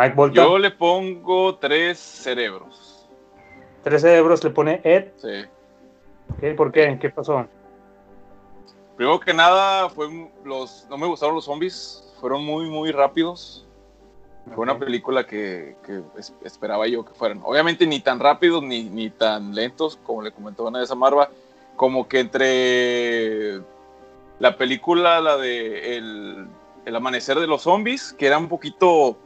[0.00, 3.06] Mike Yo le pongo tres cerebros.
[3.82, 5.08] tres cerebros le pone Ed.
[5.16, 6.52] Sí.
[6.56, 6.98] ¿Por qué?
[7.00, 7.46] ¿Qué pasó?
[8.96, 13.66] Primero que nada, fue un- los, no me gustaron los zombies, fueron muy, muy rápidos.
[14.54, 17.40] Fue una película que, que es- esperaba yo que fueran.
[17.44, 21.30] Obviamente ni tan rápidos ni, ni tan lentos, como le comentó Ana de esa Marva,
[21.76, 23.60] como que entre
[24.38, 26.46] la película, la de el,
[26.86, 29.16] el amanecer de los zombies, que era un poquito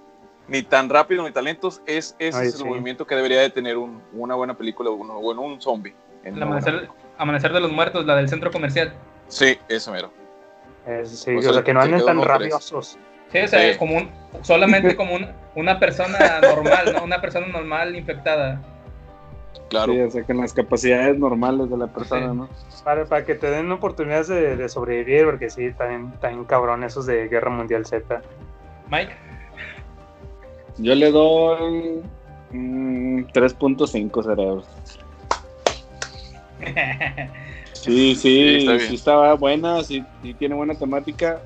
[0.48, 2.64] ni tan rápido ni tan lentos, es, ese Ay, es el sí.
[2.64, 5.94] movimiento que debería de tener un- una buena película, uno, bueno, un zombie.
[6.22, 6.88] El una buena
[7.18, 8.92] amanecer, de los muertos, la del centro comercial.
[9.28, 10.10] Sí, eso mero.
[10.86, 12.98] Es- sí, O o sea, que no anden tan rabiosos.
[13.32, 13.78] Sí, o sea, Sí.
[13.78, 14.10] como un,
[14.42, 17.04] solamente como un- una persona normal, ¿no?
[17.04, 18.60] Una persona normal infectada.
[19.70, 19.92] Claro.
[19.92, 22.36] sí, o sea, con las capacidades normales de la persona, Sí.
[22.36, 22.48] ¿no?
[22.84, 27.06] Para, para que te den oportunidades de, de sobrevivir, porque sí, también tan cabrón esos
[27.06, 28.20] de Guerra Mundial Z.
[28.90, 29.14] Mike,
[30.78, 32.02] Yo le doy
[32.50, 34.66] mm, 3.5 cerebros.
[37.74, 41.42] Sí, Sí, sí, está sí, estaba buena, sí, sí tiene buena temática,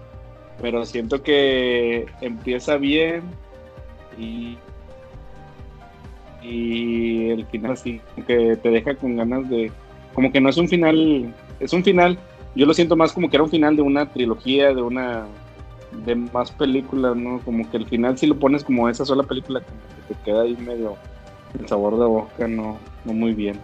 [0.61, 3.23] pero siento que empieza bien
[4.17, 4.57] y,
[6.41, 9.73] y el final sí, que te deja con ganas de,
[10.15, 12.17] como que no es un final, es un final,
[12.55, 15.27] yo lo siento más como que era un final de una trilogía, de una,
[15.93, 17.41] de más películas, ¿no?
[17.41, 20.43] Como que el final si lo pones como esa sola película, como que te queda
[20.43, 20.97] ahí medio
[21.59, 23.59] el sabor de boca, no, no muy bien.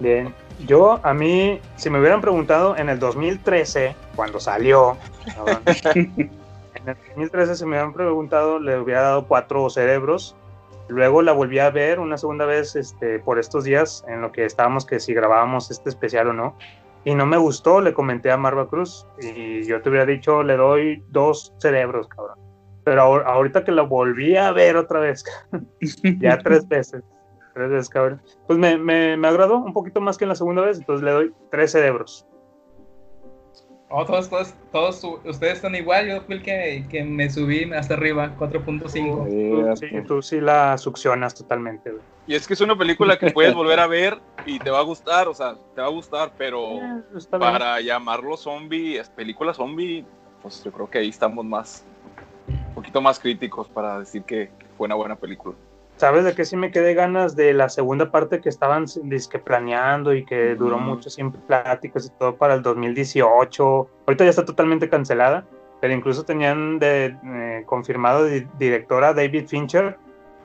[0.00, 0.34] Bien.
[0.66, 4.96] Yo, a mí, si me hubieran preguntado en el 2013, cuando salió,
[5.94, 6.30] en
[6.86, 10.36] el 2013, si me hubieran preguntado, le hubiera dado cuatro cerebros.
[10.88, 14.44] Luego la volví a ver una segunda vez este, por estos días, en lo que
[14.44, 16.56] estábamos, que si grabábamos este especial o no.
[17.04, 19.06] Y no me gustó, le comenté a Marva Cruz.
[19.20, 22.38] Y yo te hubiera dicho, le doy dos cerebros, cabrón.
[22.84, 25.24] Pero ahor- ahorita que la volví a ver otra vez,
[26.20, 27.02] ya tres veces,
[27.54, 28.22] tres veces, cabrón.
[28.46, 31.10] Pues me, me, me agradó un poquito más que en la segunda vez, entonces le
[31.12, 32.26] doy tres cerebros.
[33.94, 36.08] Oh, todos, todos, todos ustedes están igual.
[36.08, 38.86] Yo fui el que, que me subí hasta arriba, 4.5.
[38.90, 42.02] Tú, sí, tú sí la succionas totalmente, güey.
[42.26, 44.82] Y es que es una película que puedes volver a ver y te va a
[44.82, 46.80] gustar, o sea, te va a gustar, pero
[47.30, 50.04] para llamarlo zombie, es película zombie,
[50.42, 51.84] pues yo creo que ahí estamos más,
[52.48, 55.54] un poquito más críticos para decir que fue una buena película.
[55.96, 60.12] ¿Sabes de qué sí me quedé ganas de la segunda parte que estaban disque planeando
[60.12, 63.88] y que duró mucho siempre pláticas y todo para el 2018?
[64.06, 65.44] Ahorita ya está totalmente cancelada,
[65.80, 69.96] pero incluso tenían de, eh, confirmado di- directora David Fincher,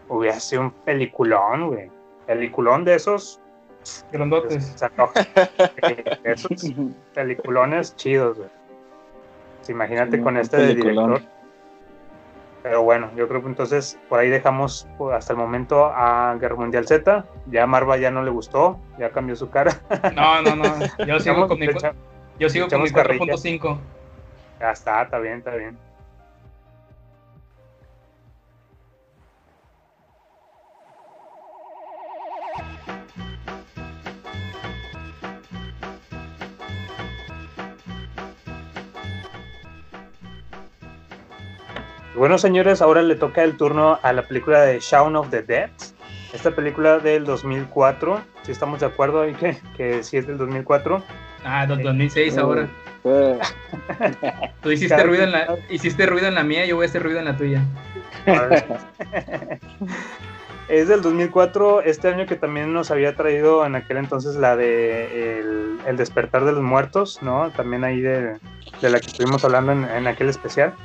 [0.07, 1.89] hubiera sido un peliculón, güey.
[2.27, 3.41] Peliculón de esos.
[4.11, 4.75] Grandotes.
[4.79, 6.51] de esos
[7.15, 8.49] peliculones chidos, güey.
[9.67, 11.21] Imagínate Sí, con este de director.
[12.61, 16.55] Pero bueno, yo creo que entonces por ahí dejamos pues, hasta el momento a Guerra
[16.55, 17.25] Mundial Z.
[17.47, 19.79] Ya a Marva ya no le gustó, ya cambió su cara.
[20.13, 20.65] No, no, no.
[21.05, 21.67] Yo sigo con mi,
[22.37, 23.33] yo sigo con mi echamos carrilla.
[23.33, 23.77] 4.5.
[24.59, 25.77] Ya está, está bien, está bien.
[42.19, 45.69] Bueno, señores, ahora le toca el turno a la película de Shaun of the Dead.
[46.33, 51.01] Esta película del 2004, si estamos de acuerdo ahí que, que sí es del 2004.
[51.45, 52.67] Ah, del 2006 ahora.
[53.05, 53.39] Eh,
[54.61, 57.19] Tú hiciste ruido, en la, hiciste ruido en la mía, yo voy a hacer ruido
[57.19, 57.63] en la tuya.
[60.67, 65.39] Es del 2004, este año que también nos había traído en aquel entonces la de
[65.39, 67.49] El, El despertar de los muertos, ¿no?
[67.51, 68.37] También ahí de,
[68.79, 70.75] de la que estuvimos hablando en, en aquel especial.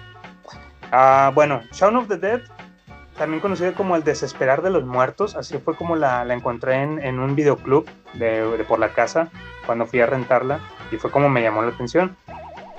[0.93, 2.41] Ah, bueno, Shaun of the Dead,
[3.17, 6.99] también conocida como El desesperar de los muertos, así fue como la, la encontré en,
[7.03, 9.29] en un videoclub de, de por la casa
[9.67, 10.61] cuando fui a rentarla
[10.91, 12.17] y fue como me llamó la atención.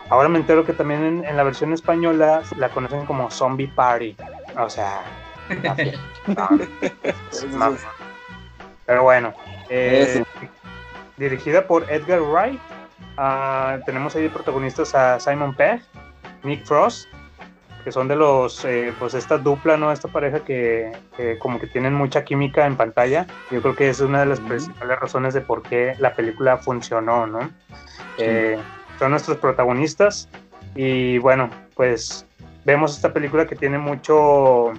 [0.10, 4.16] Ahora me entero que también en, en la versión española la conocen como Zombie Party.
[4.58, 5.02] O sea,
[6.28, 6.50] no,
[7.58, 7.78] no.
[8.86, 9.34] pero bueno,
[9.70, 10.24] eh,
[11.18, 12.60] dirigida por Edgar Wright.
[13.18, 15.82] Ah, tenemos ahí de protagonistas a Simon Pegg,
[16.44, 17.08] Nick Frost,
[17.86, 19.92] que son de los, eh, pues esta dupla, ¿no?
[19.92, 23.28] Esta pareja que, que como que tienen mucha química en pantalla.
[23.52, 27.28] Yo creo que es una de las principales razones de por qué la película funcionó,
[27.28, 27.52] ¿no?
[28.18, 28.58] Eh,
[28.98, 30.28] son nuestros protagonistas
[30.74, 32.26] y bueno, pues
[32.66, 34.74] vemos esta película que tiene mucho,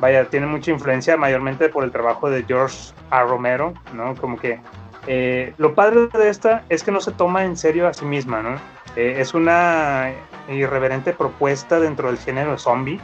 [0.00, 3.22] vaya, tiene mucha influencia mayormente por el trabajo de George A.
[3.24, 4.14] Romero, ¿no?
[4.16, 4.58] Como que
[5.06, 8.42] eh, lo padre de esta es que no se toma en serio a sí misma,
[8.42, 8.56] ¿no?
[8.96, 10.10] Eh, es una
[10.48, 13.00] irreverente propuesta dentro del género zombie,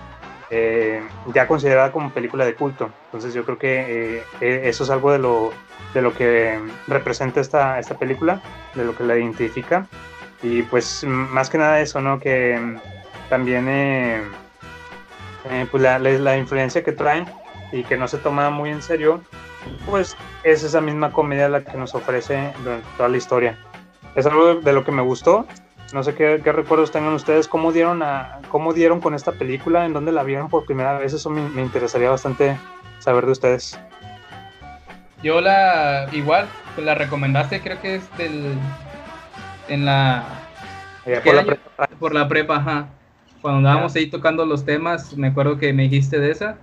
[0.51, 1.03] eh,
[1.35, 2.91] ya considerada como película de culto.
[3.07, 5.53] Entonces yo creo que eh, eso es algo de lo,
[5.95, 8.41] de lo que representa esta, esta película,
[8.75, 9.87] de lo que la identifica.
[10.43, 12.19] Y pues más que nada eso, ¿no?
[12.19, 12.59] Que
[13.31, 13.67] también
[15.71, 17.27] pues la- la influencia que traen
[17.71, 19.23] y que no se toma muy en serio,
[19.87, 23.59] pues es esa misma comedia la que nos ofrece durante toda la historia.
[24.15, 25.47] Es algo de lo que me gustó.
[25.93, 29.85] No sé qué, qué recuerdos tengan ustedes, cómo dieron, a, cómo dieron con esta película,
[29.85, 32.57] en dónde la vieron por primera vez, eso me, me interesaría bastante
[32.99, 33.79] saber de ustedes.
[35.23, 38.55] Yo la, igual, pues la recomendaste, creo que es del,
[39.69, 40.25] en la,
[41.05, 41.87] Eh, ¿qué por la prepa.
[41.99, 42.87] por la prepa, ajá.
[43.41, 46.57] Cuando andábamos ahí tocando los temas, me acuerdo que me dijiste de esa.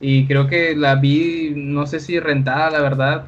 [0.00, 3.26] Y creo que la vi, no sé si rentada, la verdad.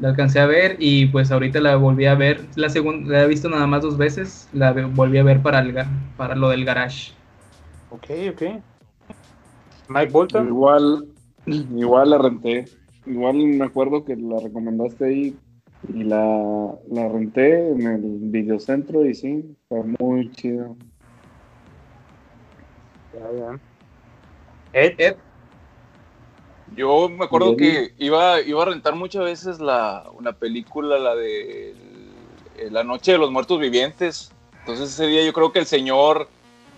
[0.00, 2.44] La alcancé a ver y pues ahorita la volví a ver.
[2.54, 4.48] La segunda, la he visto nada más dos veces.
[4.52, 5.74] La volví a ver para, el,
[6.16, 7.12] para lo del garage.
[7.90, 8.42] Ok, ok.
[9.88, 10.46] Mike Bolton.
[10.46, 11.08] Igual,
[11.46, 12.66] igual la renté.
[13.06, 15.36] Igual me acuerdo que la recomendaste ahí
[15.94, 20.76] y la, la renté en el videocentro y sí, fue muy chido.
[23.14, 23.60] Ya, ya.
[24.72, 25.16] Ed, Ed,
[26.78, 31.70] Yo me acuerdo que iba, iba a rentar muchas veces la, una película, la de
[32.56, 34.30] el- La Noche de los Muertos Vivientes.
[34.60, 36.28] Entonces ese día yo creo que el señor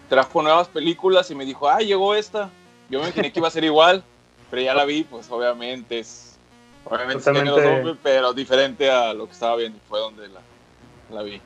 [0.09, 2.49] trajo nuevas películas y me dijo, ah, llegó esta.
[2.89, 4.03] Yo me imaginé que iba a ser igual,
[4.51, 6.39] pero ya la vi, pues obviamente es,
[6.87, 7.63] obviamente es Totalmente.
[7.63, 9.79] zombie, pero diferente a lo que estaba viendo.
[9.89, 10.41] Fue donde la,
[11.11, 11.41] la vi.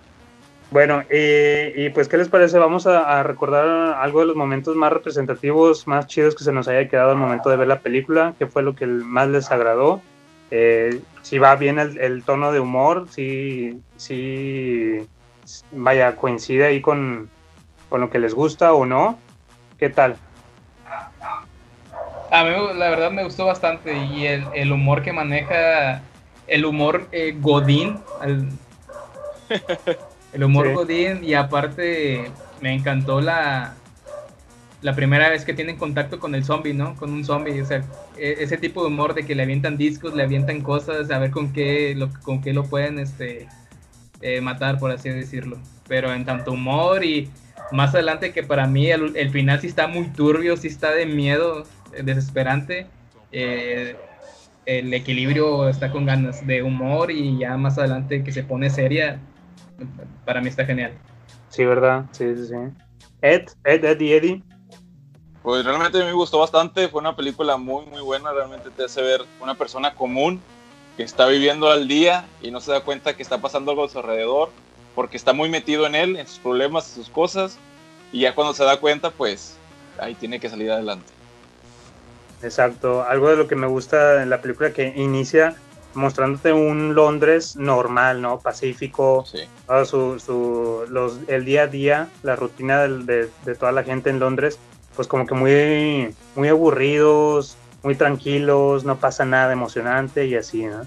[0.75, 2.59] Bueno, y, y pues, ¿qué les parece?
[2.59, 6.66] Vamos a, a recordar algo de los momentos más representativos, más chidos que se nos
[6.66, 10.03] haya quedado al momento de ver la película, qué fue lo que más les agradó,
[10.51, 15.07] eh, si va bien el, el tono de humor, si, si
[15.70, 17.31] vaya, coincide ahí con,
[17.89, 19.16] con lo que les gusta o no,
[19.79, 20.16] ¿qué tal?
[22.33, 26.03] A mí la verdad me gustó bastante y el, el humor que maneja,
[26.49, 28.49] el humor eh, Godín, el,
[30.35, 30.74] el humor Sí.
[30.74, 33.85] Godín y aparte me encantó la,
[34.80, 36.97] la primera vez que tienen contacto con el zombie, ¿no?
[36.97, 37.78] Con un zombie, o sea,
[38.14, 41.30] e- ese tipo de humor de que le avientan discos, le avientan cosas, a ver
[41.32, 43.55] con qué lo, con qué lo pueden este,
[44.20, 45.68] eh, matar, por así decirlo.
[45.87, 47.35] Pero en tanto humor y
[47.70, 51.07] más adelante que para mí el, el final sí está muy turbio, sí está de
[51.07, 52.95] miedo, eh, desesperante.
[53.32, 54.03] eh,
[54.66, 59.34] el equilibrio está con ganas de humor y ya más adelante que se pone seria,
[60.25, 60.93] para mí está genial.
[61.49, 62.05] Sí, ¿verdad?
[62.12, 62.55] Sí, sí, sí.
[63.22, 64.43] Ed, Ed, Ed y Eddie.
[65.43, 69.20] Pues realmente me gustó bastante, fue una película muy, muy buena, realmente te hace ver
[69.41, 70.41] una persona común
[70.97, 73.89] que está viviendo al día y no se da cuenta que está pasando algo a
[73.89, 74.51] su alrededor,
[74.95, 77.59] porque está muy metido en él, en sus problemas, en sus cosas,
[78.11, 79.57] y ya cuando se da cuenta, pues
[79.99, 81.12] ahí tiene que salir adelante.
[82.43, 85.57] Exacto, algo de lo que me gusta en la película que inicia
[85.95, 88.38] mostrándote un Londres normal, ¿no?
[88.40, 89.40] Pacífico, Sí.
[89.66, 93.82] todo su, su- los, el día a día, la rutina del- de, de toda la
[93.84, 94.59] gente en Londres,
[94.97, 100.82] pues como que muy, muy aburridos, muy tranquilos, no pasa nada emocionante y así, ¿no?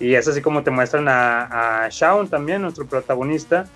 [0.00, 3.66] Y es así como te muestran a, a Shaun también, nuestro protagonista,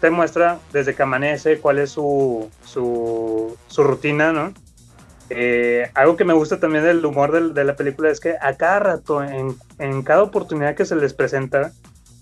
[0.00, 4.52] te muestra desde que amanece cuál es su, su, su rutina, ¿no?
[5.34, 8.78] Eh, algo que me gusta también del humor de la película es que a cada
[8.80, 11.72] rato, en, en cada oportunidad que se les presenta,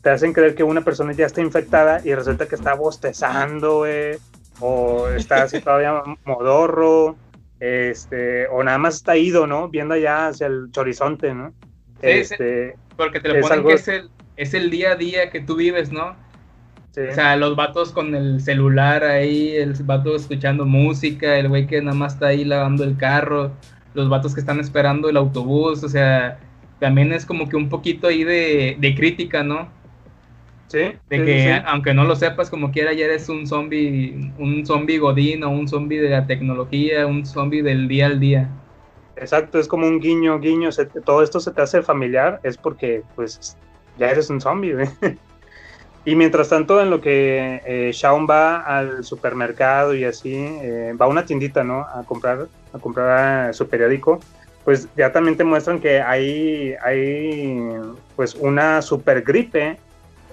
[0.02, 3.84] te hacen creer que una persona ya está infectada y resulta que está bostezando,
[4.61, 7.16] o está así todavía modorro,
[7.58, 9.68] este, o nada más está ido, ¿no?
[9.68, 11.52] Viendo allá hacia el horizonte, ¿no?
[12.00, 14.96] Sí, este, Porque te lo es ponen algo- que es el, es el día a
[14.96, 16.16] día que tú vives, ¿no?
[16.93, 17.01] Sí.
[17.11, 21.80] O sea, los vatos con el celular ahí, el vato escuchando música, el güey que
[21.82, 23.53] nada más está ahí lavando el carro,
[23.95, 26.38] los vatos que están esperando el autobús, o sea,
[26.78, 29.68] también es como que un poquito ahí de, de crítica, ¿no?
[30.68, 30.78] Sí,
[31.09, 31.62] De sí, que sí.
[31.66, 35.66] aunque no lo sepas, como quiera, ya eres un zombie, un zombie godín o un
[35.66, 38.49] zombie de la tecnología, un zombie del día al día.
[39.16, 43.03] Exacto, es como un guiño, guiño, se todo esto se te hace familiar, es porque
[43.16, 43.59] pues
[43.99, 44.88] ya eres un zombie, güey.
[46.05, 51.07] Y mientras tanto, en lo que eh, Shaun va al supermercado y así, eh, va
[51.07, 51.80] a una tiendita, ¿no?
[51.80, 54.18] A comprar, a comprar su periódico,
[54.64, 57.70] pues ya también te muestran que hay, hay
[58.16, 59.78] pues una super gripe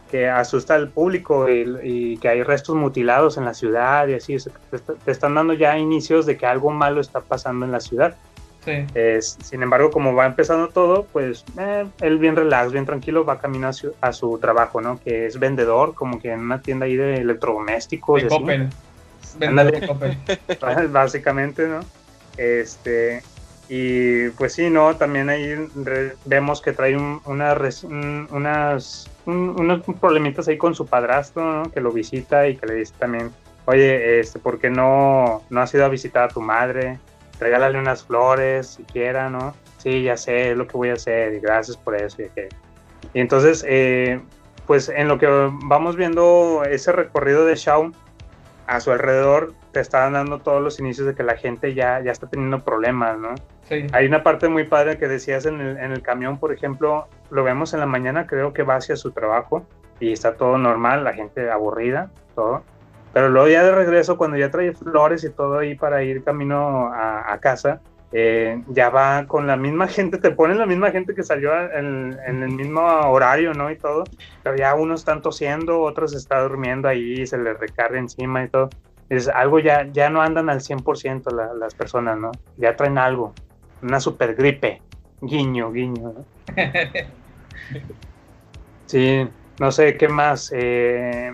[0.10, 4.38] que asusta al público y, que hay restos mutilados en la ciudad y así,
[5.04, 8.16] te están dando ya inicios de que algo malo está pasando en la ciudad.
[8.68, 8.86] Sí.
[8.96, 13.40] Es- sin embargo, como va empezando todo, pues eh, él bien relax, bien tranquilo, va
[13.40, 15.00] camino a su, a su trabajo, ¿no?
[15.00, 18.24] Que es vendedor, como que en una tienda ahí de electrodomésticos.
[18.24, 18.28] De.
[18.28, 18.70] Coppel.
[19.42, 19.88] Ándale.
[19.88, 20.18] Coppel.
[20.90, 21.80] Básicamente, ¿no?
[22.36, 23.22] Este,
[23.70, 24.96] y pues sí, ¿no?
[24.98, 25.56] También ahí
[26.26, 27.54] vemos que trae un- una
[27.84, 31.72] un- unas, un- unos problemitas ahí con su padrastro, ¿no?
[31.72, 33.32] Que lo visita y que le dice también,
[33.66, 37.00] oye, este, ¿por qué no, no has ido a visitar a tu madre?
[37.40, 39.54] Regálale unas flores siquiera, ¿no?
[39.78, 42.22] Sí, ya sé, es lo que voy a hacer y gracias por eso.
[42.22, 42.50] Y, que-
[43.14, 44.20] y entonces, eh,
[44.66, 45.28] pues en lo que
[45.64, 47.96] vamos viendo ese recorrido de Shaun,
[48.66, 52.12] a su alrededor te están dando todos los inicios de que la gente ya, ya
[52.12, 53.36] está teniendo problemas, ¿no?
[53.70, 53.86] Sí.
[53.94, 57.44] Hay una parte muy padre que decías en el, en el camión, por ejemplo, lo
[57.46, 59.66] vemos en la mañana, creo que va hacia su trabajo
[60.02, 62.64] y está todo normal, la gente aburrida, todo.
[63.18, 66.94] Pero luego ya de regreso, cuando ya trae flores y todo ahí para ir camino
[66.94, 71.16] a, a casa, eh, ya va con la misma gente, te ponen la misma gente
[71.16, 73.72] que salió en, en el mismo horario, ¿no?
[73.72, 74.12] Y todo,
[74.44, 78.76] pero ya unos están tosiendo, otros está durmiendo ahí, se les recarga encima y todo.
[79.10, 82.42] Es algo ya, ya no andan al 100% la- las personas, ¿no?
[82.56, 83.40] Ya traen algo,
[83.82, 84.84] una super gripe,
[85.22, 86.28] guiño, guiño, ¿no?
[88.86, 89.28] Sí,
[89.60, 90.50] no sé qué más.
[90.54, 91.32] eh,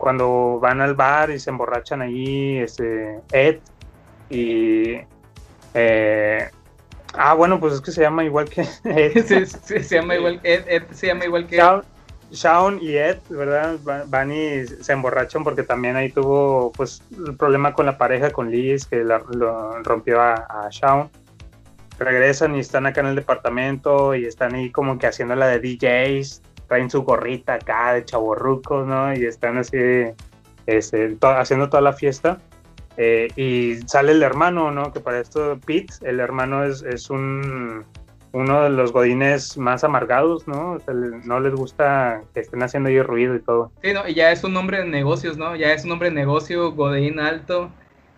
[0.00, 3.58] cuando van al bar y se emborrachan ahí, este, Ed
[4.30, 4.98] y.
[5.74, 6.48] eh,
[7.14, 9.24] ah, bueno, pues es que se llama igual que Ed.
[9.46, 11.56] Se llama igual, Ed, Ed se llama igual que...
[11.58, 11.82] Shaun,
[12.32, 13.76] Shaun y Ed, ¿verdad?
[13.86, 18.30] Va- Van y se emborrachan porque también ahí tuvo pues el problema con la pareja,
[18.30, 21.10] con Liz, que la- lo rompió a, a Shaun.
[21.98, 25.58] Regresan y están acá en el departamento y están ahí como que haciendo la de
[25.58, 26.40] DJs,
[26.70, 29.12] traen su gorrita acá de chaborrucos, ¿no?
[29.12, 29.76] Y están así
[30.66, 32.38] este, haciendo toda la fiesta.
[32.96, 34.92] Eh, y sale el hermano, ¿no?
[34.92, 37.84] Que para esto, Pete, el hermano es, es un,
[38.30, 40.78] uno de los godines más amargados, ¿no?
[41.24, 43.72] No les gusta que estén haciendo ahí ruido y todo.
[43.82, 45.56] Sí, no, y ya es un hombre de negocios, ¿no?
[45.56, 47.68] Ya es un hombre de negocio, Godín alto,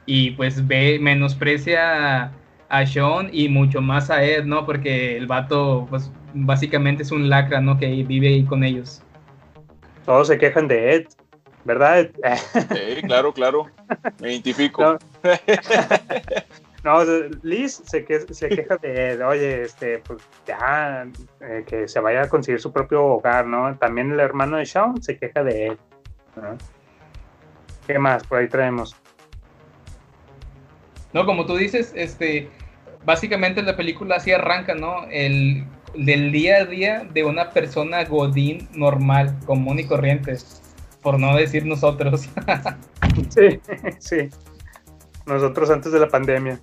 [0.04, 2.32] y pues ve, menosprecia
[2.72, 4.64] a, Sean y mucho más a Ed, ¿no?
[4.64, 7.78] Porque el vato, pues básicamente es un lacra, ¿no?
[7.78, 9.02] Que vive ahí con ellos.
[10.04, 11.06] Todos se quejan de Ed,
[11.64, 12.00] ¿verdad?
[12.00, 12.10] Ed?
[12.52, 13.66] Sí, claro, claro.
[14.20, 14.98] Me identifico.
[16.84, 16.98] No.
[17.42, 21.06] Liz se, que, se queja de Ed, oye, este, pues ya,
[21.40, 23.76] eh, que se vaya a conseguir su propio hogar, ¿no?
[23.76, 25.78] También el hermano de Sean se queja de Ed.
[26.34, 26.58] ¿no?
[27.86, 28.96] ¿Qué más por ahí traemos?
[31.12, 32.50] No, como tú dices, este,
[33.04, 35.04] básicamente la película así arranca, ¿no?
[35.10, 40.36] El del día a día de una persona godín normal, común y corriente,
[41.02, 42.28] por no decir nosotros.
[43.28, 43.60] Sí,
[43.98, 44.30] sí.
[45.26, 46.58] Nosotros antes de la pandemia.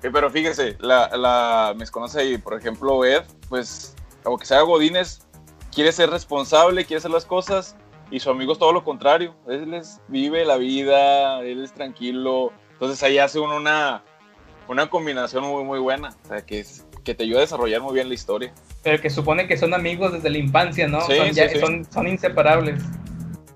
[0.00, 5.26] Pero fíjese, la, la, me conoce ahí, por ejemplo, Ed, pues, aunque sea Godínez,
[5.74, 7.74] quiere ser responsable, quiere hacer las cosas,
[8.10, 9.34] y su amigo es todo lo contrario.
[9.48, 12.52] Él es, vive la vida, él es tranquilo.
[12.72, 14.04] Entonces ahí hace uno una,
[14.68, 17.94] una combinación muy, muy buena, o sea, que, es- que te ayuda a desarrollar muy
[17.94, 18.52] bien la historia.
[18.82, 21.00] Pero que supone que son amigos desde la infancia, ¿no?
[21.02, 21.60] Sí, son, ya- sí, sí.
[21.60, 22.80] son- son inseparables.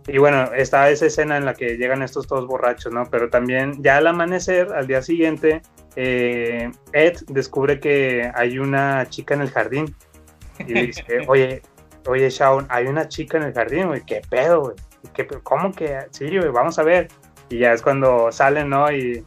[0.08, 3.04] Y bueno, está esa escena en la que llegan estos todos borrachos, ¿no?
[3.10, 5.62] Pero también ya al amanecer, al día siguiente,
[5.94, 9.94] eh, Ed descubre que hay una chica en el jardín.
[10.66, 11.62] Y le dice, oye,
[12.06, 14.74] oye, Shaun, hay una chica en el jardín, güey, ¿qué pedo, güey?
[15.14, 15.98] ¿Qué ¿Cómo que?
[16.10, 17.08] Sí, güey, vamos a ver.
[17.48, 18.90] Y ya es cuando salen, ¿no?
[18.92, 19.24] Y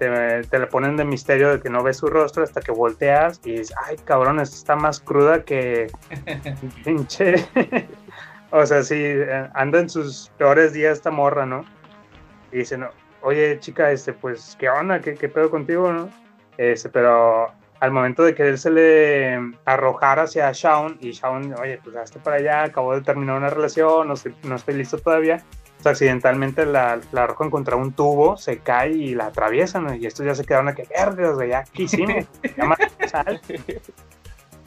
[0.00, 3.38] te, te le ponen de misterio de que no ves su rostro hasta que volteas
[3.44, 5.88] y dices, ay, cabrón, esta está más cruda que
[6.84, 7.34] pinche.
[8.50, 11.66] o sea, sí, eh, anda en sus peores días esta morra, ¿no?
[12.50, 12.88] Y dice, no,
[13.20, 15.00] oye, chica, este, pues, ¿qué onda?
[15.00, 16.08] ¿Qué, qué pedo contigo, no?
[16.56, 21.78] Este, pero al momento de que él se le arrojara hacia Shaun, y Shaun, oye,
[21.84, 25.44] pues hazte para allá, acabo de terminar una relación, no estoy, no estoy listo todavía,
[25.82, 30.26] pues accidentalmente la, la arrojan contra un tubo, se cae y la atraviesan, y estos
[30.26, 32.24] ya se quedaron a que vergas, güey, ya, ¿qué hicimos?
[32.56, 33.62] Ya matamos a alguien".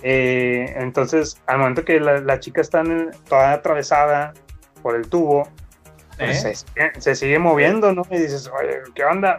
[0.02, 4.34] Eh, entonces, al momento que la, la chica está en- toda atravesada
[4.82, 5.48] por el tubo,
[6.18, 8.04] pues se, sigue- se sigue moviendo, ¿no?
[8.12, 9.38] Y dices, oye, ¿qué onda?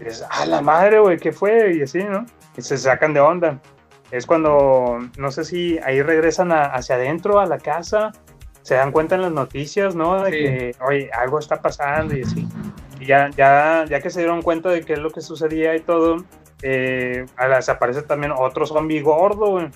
[0.00, 1.74] Y dices, ah, la madre, güey, ¿qué fue?
[1.74, 2.24] Y así, ¿no?
[2.56, 3.58] Y se sacan de onda.
[4.10, 8.12] Es cuando, no sé si ahí regresan a- hacia adentro, a la casa,
[8.68, 10.22] se dan cuenta en las noticias, ¿no?
[10.22, 10.36] De Sí.
[10.36, 12.46] que, oye, algo está pasando y así.
[13.00, 15.80] Y ya, ya, ya que se dieron cuenta de qué es lo que sucedía y
[15.80, 16.18] todo,
[16.60, 19.70] eh, a las aparece también otro zombie gordo, güey.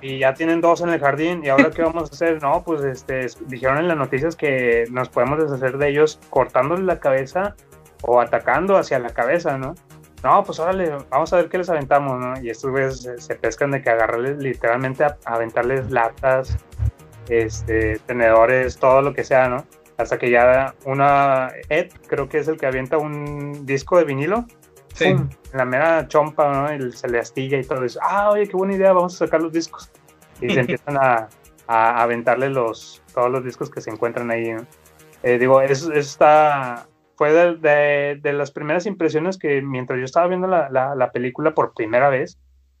[0.00, 1.44] Y ya tienen dos en el jardín.
[1.44, 2.40] ¿Y ahora qué vamos a hacer?
[2.42, 7.00] No, pues este, dijeron en las noticias que nos podemos deshacer de ellos cortándole la
[7.00, 7.56] cabeza
[8.02, 9.74] o atacando hacia la cabeza, ¿no?
[10.24, 12.40] No, pues órale, vamos a ver qué les aventamos, ¿no?
[12.40, 16.56] Y estos güeyes se, se pescan de que agarrarles literalmente a, a aventarles latas,
[17.28, 19.64] este, tenedores, todo lo que sea, ¿no?
[19.96, 24.44] Hasta que ya una, Ed, creo que es el que avienta un disco de vinilo,
[24.94, 25.12] Sí.
[25.14, 25.28] ¡pum!
[25.52, 26.74] en la mera chompa, ¿no?
[26.86, 28.00] Y se le astilla y todo eso.
[28.02, 29.90] Ah, oye, qué buena idea, vamos a sacar los discos.
[30.40, 31.28] Y se empiezan a,
[31.66, 34.66] a aventarle los, todos los discos que se encuentran ahí, ¿no?
[35.22, 40.04] Eh, digo, eso, eso está, fue de, de- de las primeras impresiones que mientras yo
[40.04, 42.38] estaba viendo la, la- la película por primera vez,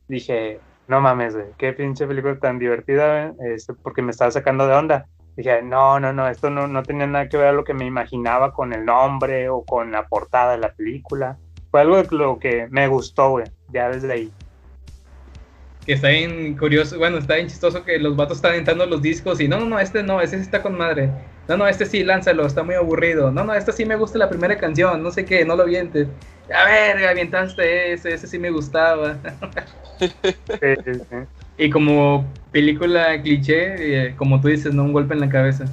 [0.08, 4.66] dije, no mames, güey, qué pinche película tan divertida, güey, este, porque me estaba sacando
[4.66, 5.06] de onda.
[5.36, 7.84] Dije, no, no, no, esto no, no tenía nada que ver a lo que me
[7.84, 11.38] imaginaba con el nombre o con la portada de la película.
[11.70, 14.32] Fue algo de lo que me gustó, güey, ya desde ahí.
[15.86, 19.40] Que está bien curioso, bueno, está bien chistoso que los vatos están aventando los discos
[19.40, 21.10] y no, no, no, este no, ese está con madre.
[21.46, 23.30] No, no, este sí, lánzalo, está muy aburrido.
[23.30, 26.08] No, no, este sí me gusta la primera canción, no sé qué, no lo vientes.
[26.52, 29.18] A ver, avientaste ese, ese sí me gustaba.
[31.56, 35.64] Y como película cliché, eh, como tú dices, no un golpe en la cabeza.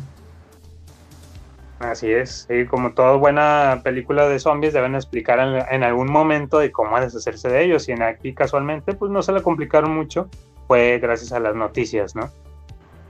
[1.80, 6.58] Así es, y como toda buena película de zombies deben explicar en, en algún momento
[6.58, 10.30] de cómo deshacerse de ellos y en aquí casualmente pues no se la complicaron mucho,
[10.68, 12.32] fue gracias a las noticias, ¿no?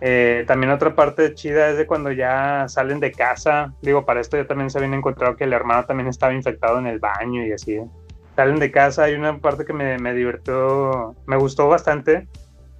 [0.01, 4.35] Eh, también otra parte chida es de cuando ya salen de casa, digo, para esto
[4.35, 7.51] ya también se habían encontrado que el hermano también estaba infectado en el baño y
[7.51, 7.87] así, ¿eh?
[8.35, 12.27] Salen de casa, hay una parte que me, me divirtió, me gustó bastante,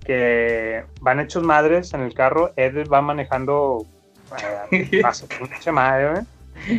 [0.04, 3.86] que van hechos madres en el carro, Ed va manejando
[4.72, 5.02] eh,
[5.72, 6.24] madre, güey,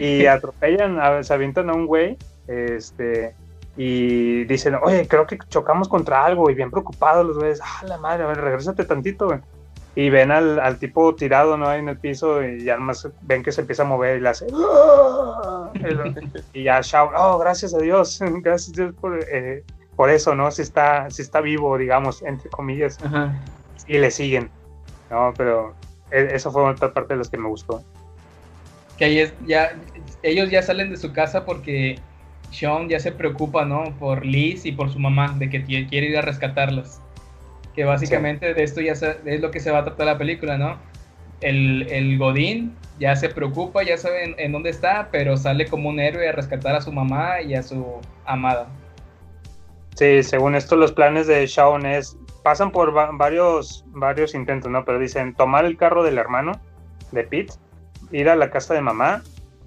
[0.01, 2.17] y atropellan, a- se avientan a un güey,
[2.47, 3.35] este,
[3.77, 7.99] y dicen, oye, creo que chocamos contra algo, y bien preocupados los güeyes, ah, la
[7.99, 9.41] madre, a ver, regrésate tantito, güey.
[9.97, 11.67] Y ven al, al tipo tirado, ¿no?
[11.69, 14.29] Ahí en el piso, y ya nomás ven que se empieza a mover y le
[14.29, 15.73] hace, "Ah",
[16.53, 19.65] y ya Shaun, oh, gracias a Dios, gracias a Dios por, eh,
[19.97, 20.51] por eso, ¿no?
[20.51, 23.35] Si está, si está vivo, digamos, entre comillas, Ajá.
[23.87, 24.51] y le siguen,
[25.11, 25.33] ¿no?
[25.35, 25.75] Pero
[26.11, 27.83] e- eso fue otra parte de los que me gustó.
[28.99, 29.73] Que ahí es, ya,
[30.23, 31.99] ellos ya salen de su casa porque
[32.51, 33.85] Sean ya se preocupa, ¿no?
[33.99, 37.01] Por Liz y por su mamá, de que quiere ir a rescatarlas.
[37.77, 40.57] Que básicamente de esto ya se- es lo que se va a tratar la película,
[40.59, 40.79] ¿no?
[41.41, 45.91] El, el Godín ya se preocupa, ya sabe en, en dónde está, pero sale como
[45.91, 48.67] un héroe a rescatar a su mamá y a su amada.
[49.95, 54.85] Sí, según esto los planes de Shaun es, pasan por va- varios, varios intentos, ¿no?
[54.85, 56.53] Pero dicen tomar el carro del hermano
[57.13, 57.53] de Pete,
[58.11, 59.23] ir a la casa de mamá,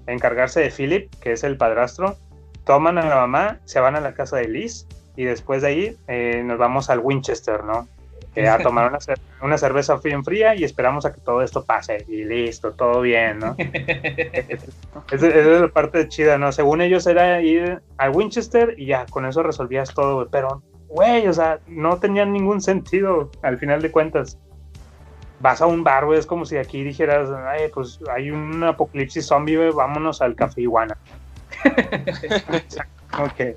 [0.08, 2.16] encargarse de Philip, que es el padrastro,
[2.64, 4.86] toman a la mamá, se van a la casa de Liz
[5.16, 7.86] y después de ahí eh, nos vamos al Winchester, ¿no?
[8.34, 11.64] Que a tomar una cerveza una cerveza bien fría y esperamos a que todo esto
[11.64, 13.56] pase y listo, todo bien, ¿no?
[15.10, 16.52] Esa es la parte chida, ¿no?
[16.52, 20.28] Según ellos era ir a Winchester y ya, con eso resolvías todo, güey.
[20.30, 24.38] Pero, güey, o sea, no tenía ningún sentido al final de cuentas.
[25.40, 29.26] Vas a un bar, güey, es como si aquí dijeras, ay, pues hay un apocalipsis
[29.26, 30.96] zombie, güey, vámonos al café iguana.
[33.18, 33.56] ok,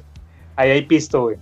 [0.56, 1.38] ahí hay pisto, güey.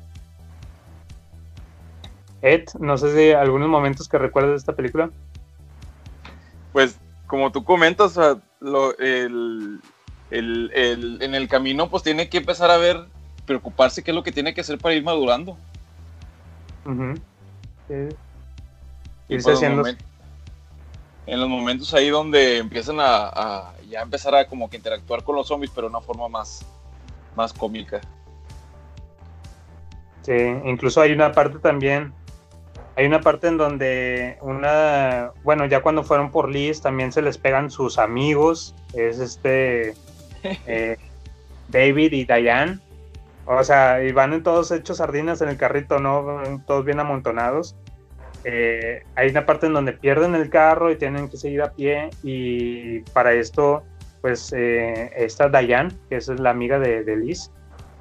[2.41, 5.09] Ed, no sé si algunos momentos que recuerdas de esta película.
[6.73, 9.79] Pues, como tú comentas, o sea, lo- el,
[10.31, 13.05] el- el- en el camino, pues tiene que empezar a ver,
[13.45, 15.57] preocuparse qué es lo que tiene que hacer para ir madurando.
[16.85, 17.13] Ujú.
[17.87, 18.15] Sí.
[19.29, 19.83] Y Irse haciendo-
[21.27, 25.35] en los momentos ahí donde empiezan a, a ya empezar a como que interactuar con
[25.35, 26.65] los zombies, pero de una forma más,
[27.35, 28.01] más cómica.
[30.23, 30.33] Sí,
[30.65, 32.13] incluso hay una parte también,
[32.95, 37.37] hay una parte en donde una, bueno, ya cuando fueron por Liz también se les
[37.37, 39.93] pegan sus amigos, es este
[40.67, 40.97] eh,
[41.69, 42.79] David y Diane,
[43.45, 46.61] o sea, y van en todos hechos sardinas en el carrito, ¿no?
[46.65, 47.75] Todos bien amontonados.
[48.43, 52.09] Eh, hay una parte en donde pierden el carro y tienen que seguir a pie
[52.23, 53.83] y para esto,
[54.21, 57.51] pues eh, esta Diane, que es la amiga de, de Liz,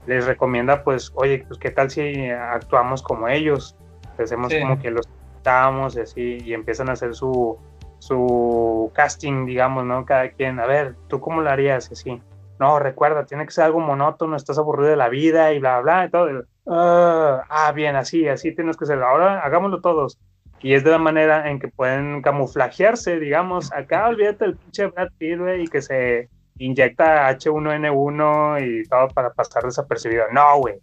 [0.07, 3.77] les recomienda, pues, oye, pues, ¿qué tal si actuamos como ellos?
[4.25, 4.61] Hacemos Sí.
[4.61, 7.59] como que los invitamos y así, y empiezan a hacer su,
[7.99, 10.05] su casting, digamos, ¿no?
[10.05, 11.91] Cada quien, a ver, ¿tú cómo lo harías?
[11.91, 12.23] Y así.
[12.59, 16.05] No, recuerda, tiene que ser algo monótono, estás aburrido de la vida y bla, bla,
[16.07, 16.29] y todo.
[16.67, 19.03] Ah, ah, bien, así, así tienes que ser.
[19.03, 20.19] Ahora hagámoslo todos.
[20.63, 23.73] Y es de la manera en que pueden camuflajearse, digamos.
[23.73, 29.31] Acá olvídate del pinche Brad Pitt, güey, y que se inyecta H1N1 y todo para
[29.33, 30.25] pasar desapercibido.
[30.33, 30.75] No, güey.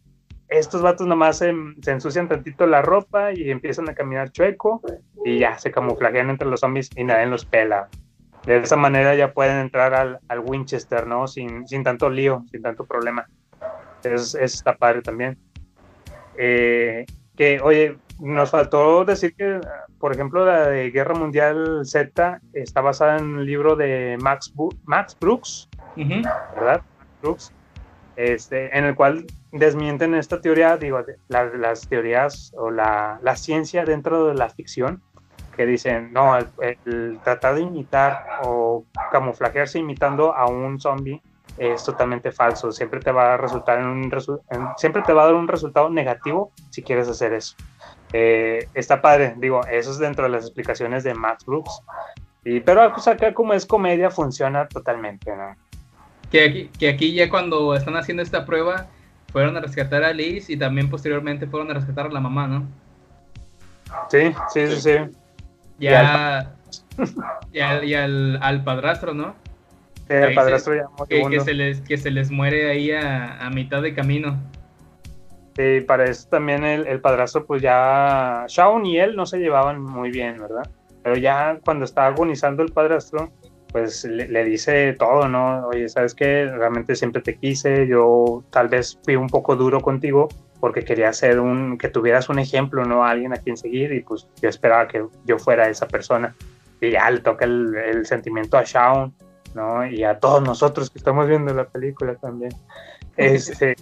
[0.50, 4.82] Estos vatos nomás se, se ensucian tantito la ropa y empiezan a caminar chueco
[5.26, 7.90] y ya se camuflajean entre los zombies y nadie los pela.
[8.46, 11.28] De esa manera ya pueden entrar al, al Winchester, ¿no?
[11.28, 13.28] Sin, sin tanto lío, sin tanto problema.
[14.04, 15.38] Es, es está padre también.
[16.38, 19.60] Eh, que, oye, nos faltó decir que,
[20.00, 24.76] por ejemplo, la de Guerra Mundial Z está basada en un libro de Max, Bu-
[24.86, 25.68] Max Brooks,
[25.98, 26.22] Ujú.
[26.56, 26.82] ¿verdad?
[27.22, 27.52] Brooks,
[28.18, 31.00] este, en el cual desmienten esta teoría, digo,
[31.30, 35.04] las teorías o la, ciencia dentro de la ficción,
[35.56, 41.22] que dicen, no, el, tratar de imitar o camuflajearse imitando a un zombie
[41.60, 43.80] es totalmente falso, siempre te va a resultar
[44.78, 47.56] siempre te va a dar un resultado negativo si quieres hacer eso.
[48.14, 51.82] Eh, está padre, digo, eso es dentro de las explicaciones de Max Brooks.
[52.44, 55.56] Y, pero pues acá como es comedia funciona totalmente, ¿no?
[56.32, 58.88] Que aquí, que aquí ya cuando están haciendo esta prueba,
[59.32, 62.68] fueron a rescatar a Liz y también posteriormente fueron a rescatar a la mamá, ¿no?
[64.10, 65.18] Sí, sí, sí, sí.
[65.80, 66.54] Ya,
[67.52, 69.36] y al, y al, al padrastro, ¿no?
[70.08, 73.46] Sí, el padrastro se- ya que, que se les, que se les muere ahí a,
[73.46, 74.38] a mitad de camino.
[75.56, 79.82] Sí, para eso también el, el padrastro, pues ya Shaun y él no se llevaban
[79.82, 80.70] muy bien, ¿verdad?
[81.04, 83.32] Pero ya cuando está agonizando el padrastro,
[83.78, 85.68] pues le, le dice todo, ¿no?
[85.68, 86.46] Oye, ¿sabes qué?
[86.46, 91.40] Realmente siempre te quise, yo tal vez fui un poco duro contigo porque quería ser
[91.40, 93.06] un, que tuvieras un ejemplo, ¿no?
[93.06, 96.36] Alguien a quien seguir y pues yo esperaba que yo fuera esa persona.
[96.82, 99.14] Y ya le toca el, el sentimiento a Shaun,
[99.54, 99.86] ¿no?
[99.86, 102.52] Y a todos nosotros que estamos viendo la película también.
[103.18, 103.76] Este,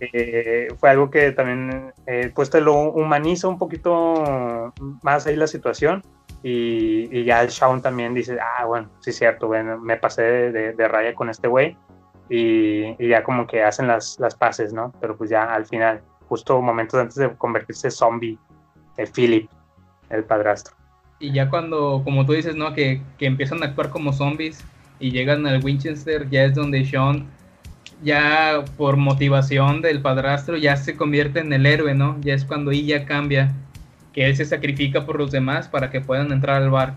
[0.00, 5.46] eh, fue algo que también eh, pues te lo humaniza un poquito más ahí la
[5.46, 6.02] situación
[6.42, 10.22] y, y ya el Shaun también dice, ah, bueno, sí es cierto, bueno, me pasé
[10.22, 11.76] de, de- de raya con este güey
[12.28, 14.92] y, y ya como que hacen las, las paces, ¿no?
[15.00, 18.38] Pero pues ya al final, justo momentos antes de convertirse zombie,
[18.96, 19.48] eh, Philip,
[20.10, 20.74] el padrastro.
[21.20, 22.72] Y ya cuando, como tú dices, ¿no?
[22.74, 24.64] Que, que empiezan a actuar como zombies
[24.98, 27.26] y llegan al Winchester, ya es donde Sean,
[28.02, 32.16] ya por motivación del padrastro, ya se convierte en el héroe, ¿no?
[32.22, 33.52] Ya es cuando ya cambia,
[34.12, 36.94] que él se sacrifica por los demás para que puedan entrar al bar.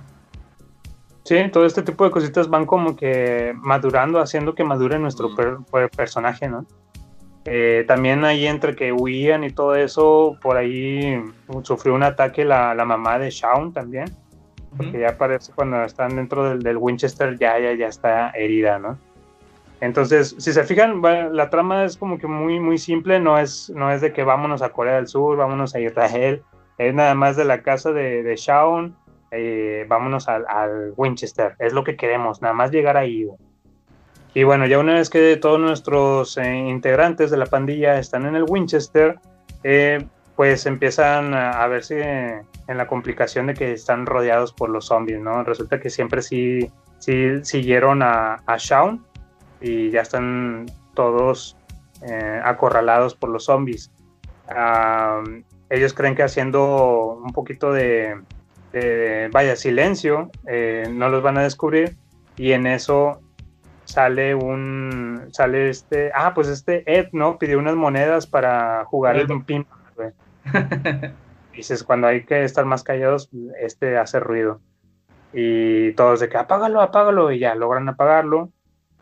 [1.23, 5.57] Sí, todo este tipo de cositas van como que madurando, haciendo que madure nuestro per-
[5.71, 6.65] per- personaje, ¿no?
[7.45, 11.23] Eh, también ahí entre que huían y todo eso, por ahí
[11.63, 14.05] sufrió un ataque la, la mamá de Shaun también,
[14.75, 18.97] porque ya parece cuando están dentro del, del Winchester ya, ya, ya está herida, ¿no?
[19.81, 21.01] Entonces, si se fijan,
[21.33, 24.61] la trama es como que muy, muy simple, no es, no es de que vámonos
[24.61, 26.43] a Corea del Sur, vámonos a Israel,
[26.77, 28.95] es nada más de la casa de, de Shaun,
[29.31, 33.27] eh, vámonos al, al Winchester, es lo que queremos, nada más llegar ahí.
[34.33, 38.35] Y bueno, ya una vez que todos nuestros eh, integrantes de la pandilla están en
[38.35, 39.17] el Winchester,
[39.63, 40.05] eh,
[40.35, 45.19] pues empiezan a, a verse en la complicación de que están rodeados por los zombies,
[45.19, 45.43] ¿no?
[45.43, 46.69] Resulta que siempre sí,
[46.99, 49.05] sí siguieron a, a Shaun
[49.61, 51.57] y ya están todos
[52.43, 53.91] acorralados por los zombies.
[55.69, 58.19] Ellos creen que haciendo un poquito de,
[58.71, 61.95] de, vaya, silencio, eh, no los van a descubrir
[62.37, 63.21] y en eso
[63.85, 67.37] sale un, sale este, ah, pues este Ed, ¿no?
[67.37, 69.65] Pidió unas monedas para jugar el pin.
[71.53, 73.29] Dices, cuando hay que estar más callados,
[73.61, 74.59] este hace ruido.
[75.31, 78.49] Y todos de que apágalo, apágalo, y ya logran apagarlo.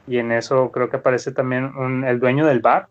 [0.06, 2.88] Y en eso creo que aparece también un, el dueño del bar,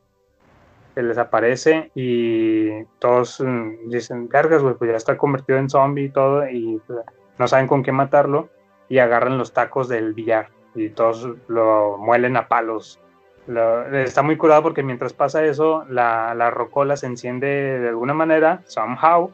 [0.95, 6.05] que les aparece y todos mm, dicen, cargas, güey, pues ya está convertido en zombie
[6.05, 6.99] y todo, y pues,
[7.39, 8.49] no saben con qué matarlo,
[8.89, 12.99] y agarran los tacos del billar y todos lo muelen a palos.
[13.47, 17.47] Lo- está muy curado porque mientras pasa eso, la, la rocola se enciende
[17.81, 19.33] de alguna manera, somehow,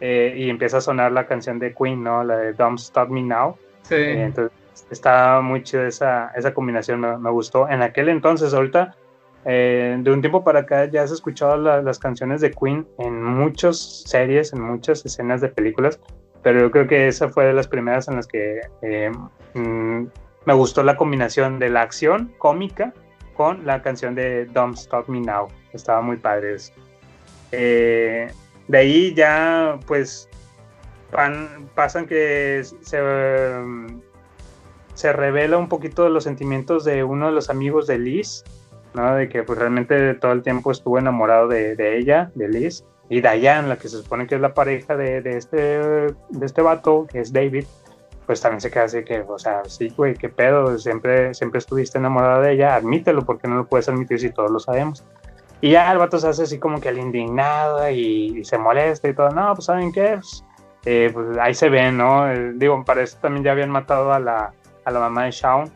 [0.00, 2.24] eh, y empieza a sonar la canción de Queen, ¿no?
[2.24, 3.56] La de Don't Stop Me Now.
[3.82, 3.96] Sí.
[3.96, 4.52] Eh, entonces
[4.90, 7.68] está muy chido esa, esa combinación, me, me gustó.
[7.68, 8.94] En aquel entonces, ahorita,
[9.44, 13.22] eh, de un tiempo para acá, ya has escuchado la- las canciones de Queen en
[13.24, 15.98] muchas series, en muchas escenas de películas,
[16.42, 19.10] pero yo creo que esa fue de las primeras en las que eh,
[19.54, 20.04] mm,
[20.46, 22.92] me gustó la combinación de la acción cómica
[23.34, 25.48] con la canción de Don't Stop Me Now.
[25.72, 26.72] Estaba muy padre eso.
[27.52, 28.30] Eh,
[28.68, 30.28] de ahí ya, pues,
[31.10, 34.00] pan- pasan que se, um,
[34.94, 38.44] se revela un poquito de los sentimientos de uno de los amigos de Liz,
[38.94, 39.14] ¿no?
[39.14, 43.20] De que pues realmente todo el tiempo estuvo enamorado de, de ella, de Liz, y
[43.20, 47.06] Diane, la que se supone que es la pareja de, de este, de este vato,
[47.10, 47.64] que es David,
[48.24, 51.98] pues también se queda así que, o sea, sí, güey, qué pedo, siempre, siempre estuviste
[51.98, 55.04] enamorado de ella, admítelo, porque no lo puedes admitir si todos lo sabemos.
[55.60, 59.08] Y ya el vato se hace así como que el indignado y, y se molesta
[59.08, 59.30] y todo.
[59.30, 60.14] No, pues ¿saben qué?
[60.14, 60.44] Pues,
[60.86, 62.30] eh, pues ahí se ven, ¿no?
[62.30, 65.70] Eh, digo, para eso también ya habían matado a la, a la mamá de Shaun.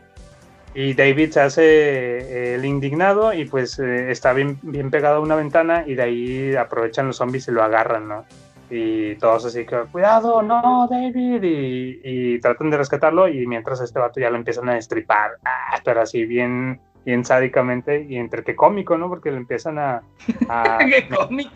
[0.75, 5.19] Y David se hace eh, el indignado y pues eh, está bien, bien pegado a
[5.21, 8.25] una ventana y de ahí aprovechan los zombies y lo agarran, ¿no?
[8.69, 14.19] Y todos así que, cuidado, no, David, y, tratan de rescatarlo y mientras este vato
[14.19, 18.97] ya lo empiezan a destripar, ah, pero así bien, bien sádicamente y entre que cómico,
[18.97, 19.07] ¿no?
[19.07, 20.01] Porque le empiezan a...
[20.49, 21.49] a ¡Qué cómic!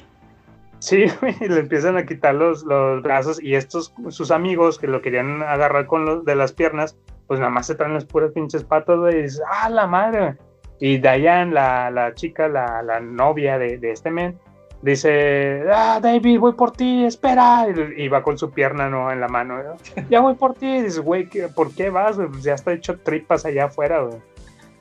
[0.79, 1.05] Sí,
[1.41, 5.85] le empiezan a quitar los, los brazos y estos, sus amigos que lo querían agarrar
[5.87, 9.19] con los de las piernas, pues nada más se traen las puras pinches patas, güey,
[9.19, 10.19] y dices, ¡ah, la madre!
[10.19, 10.33] güey".
[10.79, 14.39] Y Diane, la, la chica, la, la novia de, de este men,
[14.81, 17.67] dice, ah, David, voy por ti, espera,
[17.97, 19.11] y, va con su pierna, ¿no?
[19.11, 19.75] En la mano, ¿no?
[20.09, 22.15] ya voy por ti, y dices, güey, ¿qué- ¿por qué vas?
[22.15, 24.21] Pues ya está hecho tripas allá afuera, güey.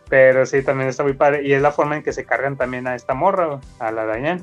[0.08, 1.42] Pero sí, también está muy padre.
[1.42, 4.42] Y es la forma en que se cargan también a esta morra, a la Diane.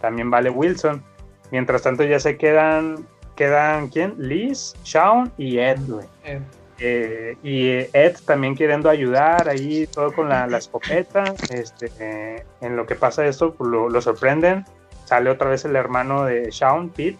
[0.00, 1.02] También vale Wilson.
[1.50, 4.14] Mientras tanto ya se quedan, quedan, ¿quién?
[4.18, 6.06] Liz, Shaun y Ed, güey.
[6.24, 6.40] Eh,
[6.82, 11.24] Eh, y Ed también queriendo ayudar ahí, todo con la, la escopeta.
[11.50, 14.64] Este, eh, en lo que pasa esto, pues, lo, lo sorprenden.
[15.04, 17.18] Sale otra vez el hermano de Shaun, Pete,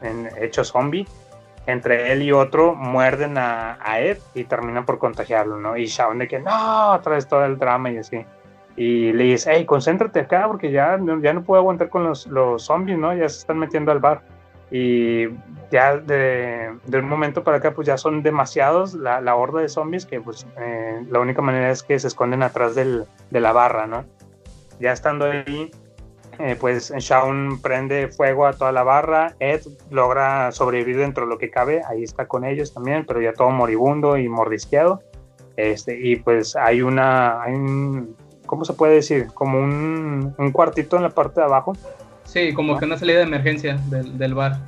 [0.00, 1.06] en, hecho zombie.
[1.66, 5.76] Entre él y otro muerden a, a Ed y terminan por contagiarlo, ¿no?
[5.76, 8.24] Y Shaun de que no, otra vez todo el drama y así.
[8.80, 12.28] Y le dice, hey, concéntrate acá porque ya, no- ya no puedo aguantar con los,
[12.28, 13.12] los zombies, ¿no?
[13.12, 14.22] Ya se están metiendo al bar.
[14.70, 15.26] Y
[15.72, 19.68] ya de, de un momento para acá, pues ya son demasiados la, la horda de
[19.68, 23.52] zombies que pues eh, la única manera es que se esconden atrás del, de la
[23.52, 24.04] barra, ¿no?
[24.78, 25.72] Ya estando ahí,
[26.38, 31.38] eh, pues Shaun prende fuego a toda la barra, Ed logra sobrevivir dentro de lo
[31.38, 35.00] que cabe, ahí está con ellos también, pero ya todo moribundo y mordisqueado.
[35.56, 38.14] Este, y pues hay una, hay un,
[38.48, 39.28] ¿cómo se puede decir?
[39.34, 41.76] Como un, un cuartito en la parte de abajo.
[42.24, 44.58] Sí, como que una salida de emergencia del, del bar.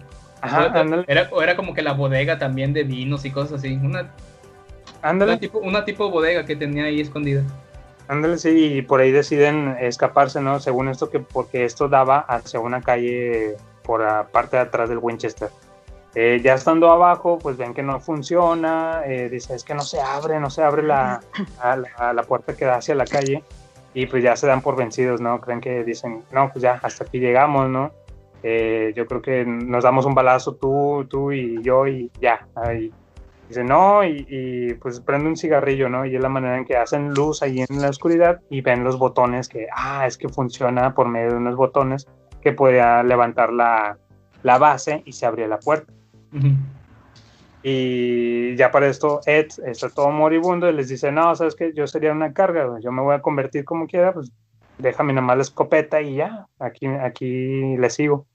[0.41, 1.05] Ajá, O- ándale.
[1.09, 3.75] era, o era como que la bodega también de vinos y cosas así.
[3.83, 4.11] Una,
[5.03, 5.33] Ándale.
[5.33, 7.43] una tipo, una tipo bodega que tenía ahí escondida.
[8.09, 10.59] Ándale, sí, y por ahí deciden escaparse, ¿no?
[10.61, 14.99] Según esto, que porque esto daba hacia una calle por la parte de atrás del
[14.99, 15.49] Winchester.
[16.17, 20.01] Eh, ya estando abajo, pues ven que no funciona, eh, dice, es que no se
[20.01, 21.21] abre, no se abre la,
[21.63, 23.45] a la, la puerta que da hacia la calle,
[23.95, 25.41] y pues ya se dan por vencidos, ¿no?
[25.41, 27.93] Creen que dicen, no, pues ya, hasta aquí llegamos, ¿no?
[28.43, 32.93] Eh, yo creo que nos damos un balazo tú, tú y yo, y ya, ahí.
[33.49, 36.07] Dice, no, y, y, pues prende un cigarrillo, ¿no?
[36.07, 38.97] Y es la manera en que hacen luz ahí en la oscuridad y ven los
[38.97, 42.07] botones que, ah, es que funciona por medio de unos botones
[42.41, 43.99] que podía levantar la,
[44.45, 45.93] la base y se abría la puerta.
[47.63, 51.87] Y ya para esto Ed está todo moribundo y les dice, no, sabes que yo
[51.87, 54.33] sería una carga, yo me voy a convertir como quiera, pues
[54.79, 58.27] déjame nomás la escopeta y ya, aquí, aquí le sigo.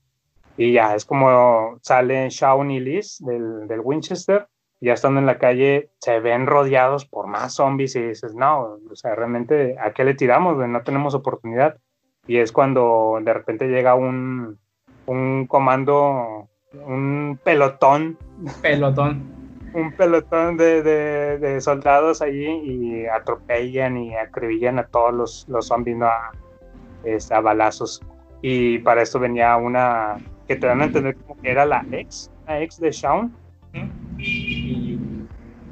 [0.57, 4.47] Y ya es como salen Shaun y Liz del, del Winchester,
[4.79, 8.95] ya estando en la calle, se ven rodeados por más zombies y dices, no, o
[8.95, 10.57] sea, realmente, ¿a qué le tiramos?
[10.57, 11.77] No tenemos oportunidad.
[12.27, 14.59] Y es cuando de repente llega un,
[15.05, 16.49] un comando,
[16.85, 18.17] un pelotón.
[18.61, 19.35] Pelotón.
[19.75, 25.67] un pelotón de, de, de, soldados allí y atropellan y acribillan a todos los, los
[25.67, 26.05] zombies ¿no?
[26.05, 26.31] a,
[27.03, 28.01] este, a balazos.
[28.41, 30.17] Y para esto venía una
[30.47, 33.33] que te dan a entender como que era la ex, la ex de Shaun.
[34.17, 34.97] Y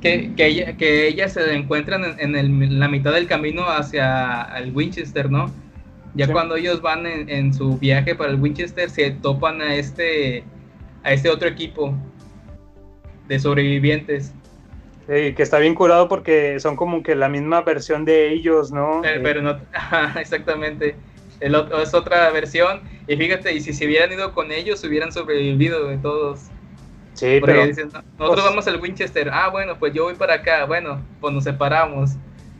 [0.02, 3.64] que, que, ella, que ellas se encuentran en, en, el, en, la mitad del camino
[3.70, 5.50] hacia el Winchester, ¿no?
[6.14, 6.34] Ya sí.
[6.34, 10.44] cuando ellos van en, en, su viaje para el Winchester se topan a este
[11.04, 11.94] a este otro equipo
[13.28, 14.34] de sobrevivientes.
[15.08, 19.02] Sí, que está bien curado porque son como que la misma versión de ellos, ¿no?
[19.02, 19.60] Pero, pero no,
[20.20, 20.96] exactamente.
[21.40, 22.82] El otro, es otra versión.
[23.08, 26.44] Y fíjate, y si se hubieran ido con ellos, hubieran sobrevivido de todos.
[27.16, 27.68] Sí, porque pero.
[27.68, 29.30] Dicen, nosotros pues, vamos al Winchester.
[29.30, 30.66] Ah, bueno, pues yo voy para acá.
[30.66, 32.12] Bueno, pues nos separamos.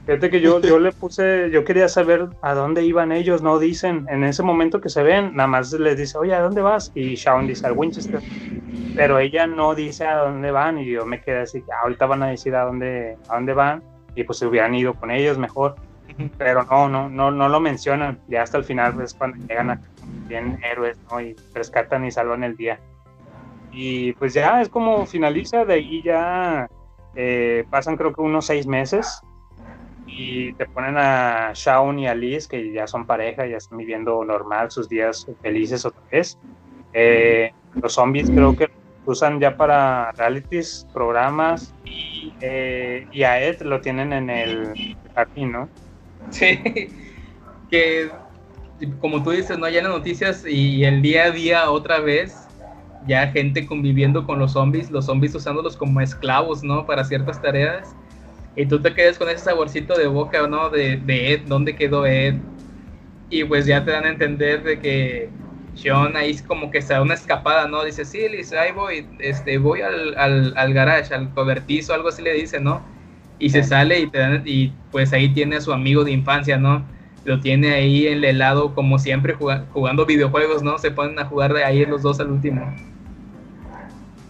[0.06, 4.06] Fíjate que yo, yo le puse, yo quería saber a dónde iban ellos, no dicen,
[4.10, 6.92] en ese momento que se ven, nada más les dice, oye, ¿a dónde vas?
[6.94, 8.20] Y Shaun dice, al Winchester,
[8.98, 12.28] pero ella no dice a dónde van y yo me quedé así, ahorita van a
[12.28, 13.82] decir a dónde, a dónde van
[14.14, 15.76] y pues se hubieran ido con ellos mejor,
[16.38, 19.82] pero no, no, no, no lo mencionan, ya hasta el final es cuando llegan a
[20.28, 21.22] bien héroes, ¿no?
[21.22, 22.78] Y rescatan y salvan el día.
[23.72, 26.68] Y pues ya es como finaliza, de ahí ya
[27.16, 29.22] eh, pasan creo que unos seis meses
[30.16, 34.24] y te ponen a Shaun y a Liz, que ya son pareja, ya están viviendo
[34.24, 36.38] normal sus días felices otra vez.
[36.94, 37.52] Eh,
[37.82, 38.70] los zombies creo que
[39.06, 45.52] usan ya para realities, programas, y, eh, y a Ed lo tienen en el jardín,
[45.52, 45.70] ¿no?
[46.30, 46.60] Sí,
[47.70, 48.12] que
[49.00, 49.68] como tú dices, ¿no?
[49.68, 52.48] En las noticias y el día a día otra vez,
[53.08, 56.86] ya gente conviviendo con los zombies, los zombies usándolos como esclavos, ¿no?
[56.86, 57.96] Para ciertas tareas
[58.56, 60.70] y tú te quedas con ese saborcito de boca, ¿no?
[60.70, 62.36] De, de Ed, ¿dónde quedó Ed?
[63.30, 65.30] Y pues ya te dan a entender de que
[65.76, 67.84] Sean ahí como que se da una escapada, ¿no?
[67.84, 72.22] Dice, sí, Liz, ahí voy, este, voy al, al, al garage, al cobertizo, algo así
[72.22, 72.84] le dice, ¿no?
[73.40, 76.58] Y se sale y, te dan, y pues ahí tiene a su amigo de infancia,
[76.58, 76.86] ¿no?
[77.26, 80.78] Lo tiene ahí en el helado como siempre jugando, jugando videojuegos, ¿no?
[80.78, 82.72] Se ponen a jugar de ahí los dos al último.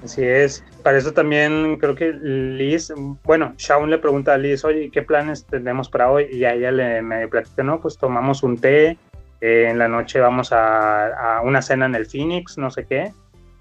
[0.01, 0.63] Así es.
[0.83, 5.45] Para eso también creo que Liz, bueno, Shaun le pregunta a Liz, oye, ¿qué planes
[5.45, 6.27] tenemos para hoy?
[6.29, 8.97] Y a ella le me platica, no, pues tomamos un té,
[9.39, 13.13] eh, en la noche vamos a, una cena en el Phoenix, no sé qué,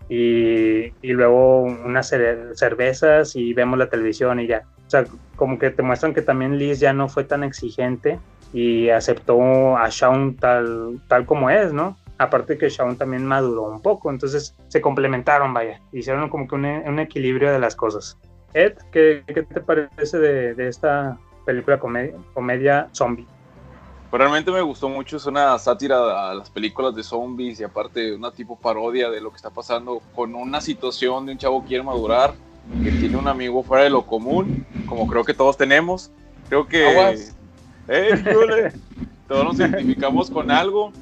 [0.09, 4.64] y, y luego unas cervezas y vemos la televisión y ya.
[4.87, 5.05] O sea,
[5.37, 8.18] como que te muestran que también Liz ya no fue tan exigente
[8.53, 11.97] y aceptó a Shaun tal, tal como es, ¿no?
[12.23, 16.64] Aparte que Shaun también maduró un poco, entonces se complementaron, vaya, hicieron como que un,
[16.64, 18.18] un equilibrio de las cosas.
[18.55, 23.27] Ed, ¿qué, qué te parece de, de esta película comedia, comedia zombie?
[24.12, 28.31] Realmente me gustó mucho, es una sátira a las películas de zombies y aparte una
[28.31, 31.83] tipo parodia de lo que está pasando con una situación de un chavo que quiere
[31.83, 32.35] madurar,
[32.85, 36.11] que tiene un amigo fuera de lo común, como creo que todos tenemos.
[36.49, 37.33] Creo que...
[37.89, 38.73] ¡Eh,
[39.27, 40.92] todos nos identificamos con algo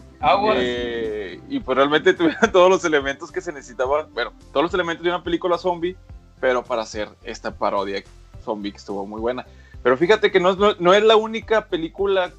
[0.54, 5.04] eh, y pues realmente tuvieron todos los elementos que se necesitaban, bueno, todos los elementos
[5.04, 5.96] de una película zombie,
[6.40, 8.02] pero para hacer esta parodia
[8.44, 9.46] zombie que estuvo muy buena.
[9.82, 12.32] Pero fíjate que no es, no, no es la única película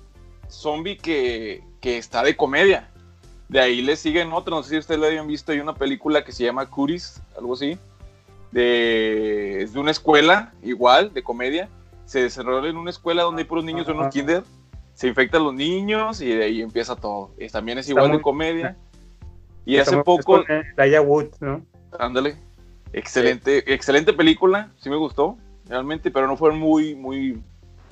[0.48, 2.90] zombie que, que, está de comedia.
[3.50, 6.24] De ahí le siguen otros, no sé si ustedes lo habían visto, hay una película
[6.24, 7.78] que se llama Curis, algo así.
[8.52, 11.70] De, es de una escuela, igual, de comedia.
[12.06, 14.44] Se desarrolla en una escuela donde hay puros niños de unos kinder
[15.02, 17.32] se infectan los niños y de ahí empieza todo.
[17.40, 18.78] Y también es igual muy, de comedia.
[19.66, 20.44] Y hace poco.
[20.78, 21.66] Daya Wood, ¿no?
[21.98, 22.38] Ándale.
[22.94, 23.74] Excelente, sí.
[23.74, 27.42] excelente película, sí me gustó, realmente, pero no fueron muy, muy,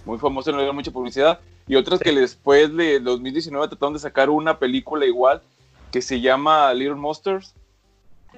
[0.06, 1.40] muy famosas, no le mucha publicidad.
[1.66, 2.06] Y otras sí.
[2.06, 5.42] que después de 2019 trataron de sacar una película igual
[5.90, 7.56] que se llama Little Monsters.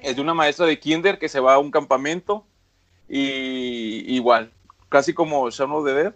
[0.02, 2.46] Es de una maestra de kinder que se va a un campamento
[3.10, 4.54] y igual,
[4.88, 6.14] casi como Shaun of the Dead,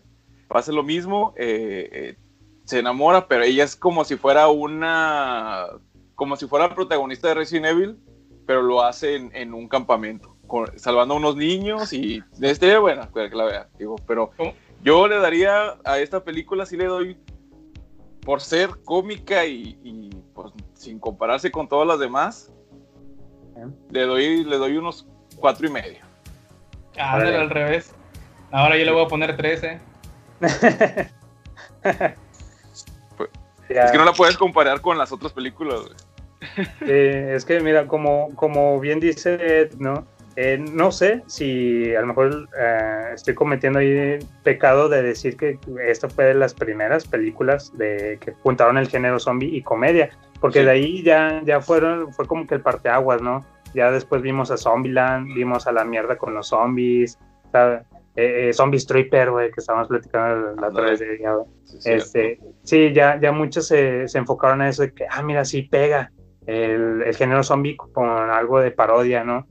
[0.47, 1.33] pasa lo mismo.
[1.35, 2.15] Eh, eh,
[2.65, 5.67] se enamora, pero ella es como si fuera una,
[6.15, 7.99] como si fuera protagonista de Resident Evil,
[8.45, 13.11] pero lo hace en, en un campamento, con, salvando a unos niños y este, bueno,
[13.13, 14.53] que la vea, digo, pero ¿Cómo?
[14.83, 17.17] yo le daría a esta película, sí le doy,
[18.21, 22.51] por ser cómica y, y pues, sin compararse con todas las demás,
[23.57, 23.67] ¿Eh?
[23.91, 25.99] le doy, le doy unos cuatro y medio.
[26.97, 27.93] Ah, al revés.
[28.51, 29.79] Ahora yo le voy a poner 13.
[33.69, 35.81] Es que no la puedes comparar con las otras películas.
[36.81, 40.05] Eh, es que, mira, como, como bien dice Ed, ¿no?
[40.37, 45.57] Eh, no sé si a lo mejor eh, estoy cometiendo ahí pecado de decir que
[45.87, 50.09] esta fue de las primeras películas de que juntaron el género zombie y comedia,
[50.41, 53.45] porque de ahí ya, ya fueron, fue como que el parteaguas, ¿no?
[53.73, 57.17] Ya después vimos a Zombieland, vimos a la mierda con los zombies,
[57.53, 57.79] eh,
[58.15, 60.99] eh, Zombie Stripper, güey, que estábamos platicando la otra vez.
[61.21, 65.21] Ya, sí, este, sí, ya, ya muchos se, se, enfocaron a eso de que, ah,
[65.21, 66.11] mira, sí pega
[66.45, 69.47] el, el género zombie con algo de parodia, ¿no?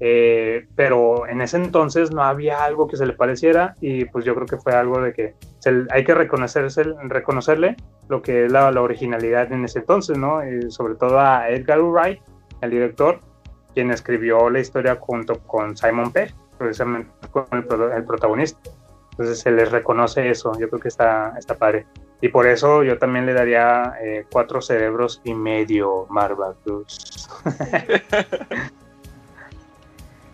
[0.00, 4.32] Eh, pero en ese entonces no había algo que se le pareciera y pues yo
[4.36, 7.76] creo que fue algo de que se, hay que reconocerse, reconocerle
[8.08, 10.40] lo que es la, la originalidad en ese entonces, ¿no?
[10.48, 12.20] Y sobre todo a Edgar Wright,
[12.60, 13.20] el director,
[13.74, 18.58] quien escribió la historia junto con Simon Pegg, precisamente con el, el, protagonista.
[19.12, 21.86] Entonces se les reconoce eso, yo creo que está, está padre.
[22.20, 27.28] Y por eso yo también le daría eh, cuatro cerebros y medio Marva Cruz.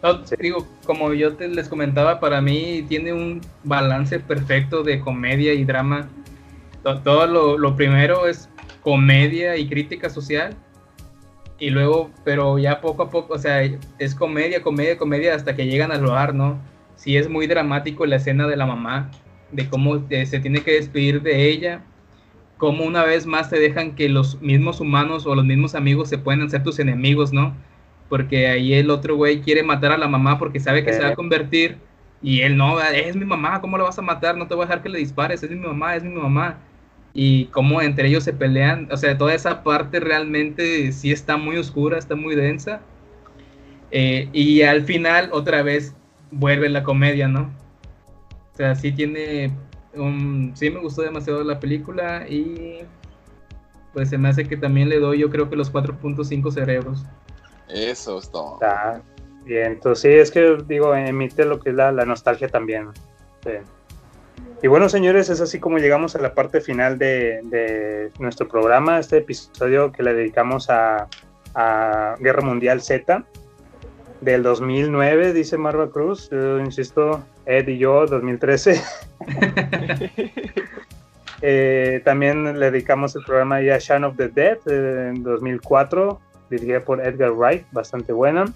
[0.02, 0.34] no, sí.
[0.38, 5.64] Digo, como yo te les comentaba, para mí tiene un balance perfecto de comedia y
[5.64, 6.08] drama.
[6.82, 8.48] Todo lo, lo primero es
[8.82, 10.54] comedia y crítica social
[11.58, 13.62] y luego, pero ya poco a poco, o sea,
[13.98, 16.58] es comedia, comedia, comedia hasta que llegan al hogar, ¿no?
[16.96, 19.10] Sí es muy dramático la escena de la mamá,
[19.52, 21.82] de cómo eh, se tiene que despedir de ella,
[22.56, 26.18] cómo una vez más te dejan que los mismos humanos o los mismos amigos se
[26.18, 27.54] pueden hacer tus enemigos, ¿no?
[28.08, 30.94] Porque ahí el otro güey quiere matar a la mamá porque sabe que eh.
[30.94, 31.78] se va a convertir
[32.20, 34.36] y él no, es mi mamá, ¿cómo la vas a matar?
[34.36, 36.58] No te voy a dejar que le dispares, es mi mamá, es mi mamá
[37.14, 41.56] y cómo entre ellos se pelean, o sea, toda esa parte realmente sí está muy
[41.56, 42.80] oscura, está muy densa.
[43.92, 45.94] Eh, y al final otra vez
[46.32, 47.52] vuelve la comedia, ¿no?
[48.52, 49.56] O sea, sí tiene
[49.94, 50.52] un...
[50.56, 52.80] Sí me gustó demasiado la película y
[53.92, 57.04] pues se me hace que también le doy yo creo que los 4.5 cerebros.
[57.68, 58.54] Eso es todo.
[58.54, 59.00] Está
[59.44, 62.88] bien, entonces sí, es que digo, emite lo que es la, la nostalgia también.
[63.44, 63.52] Sí.
[64.64, 68.98] Y bueno, señores, es así como llegamos a la parte final de, de nuestro programa,
[68.98, 71.06] este episodio que le dedicamos a,
[71.54, 73.26] a, Guerra Mundial Z
[74.22, 76.30] del 2009, dice Marva Cruz.
[76.30, 78.80] Yo insisto, Ed y yo, 2013.
[81.42, 86.18] eh, también le dedicamos el programa ya Shaun of the Dead en 2004,
[86.48, 88.46] dirigida por Edgar Wright, bastante buena.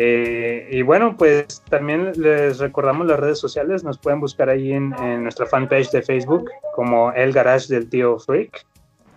[0.00, 4.94] Eh, y bueno, pues también les recordamos las redes sociales, nos pueden buscar ahí en,
[5.02, 8.64] en, nuestra fanpage de Facebook como El Garage del Tío Freak.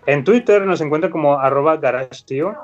[0.08, 2.56] En Twitter nos encuentra como arroba garage tío.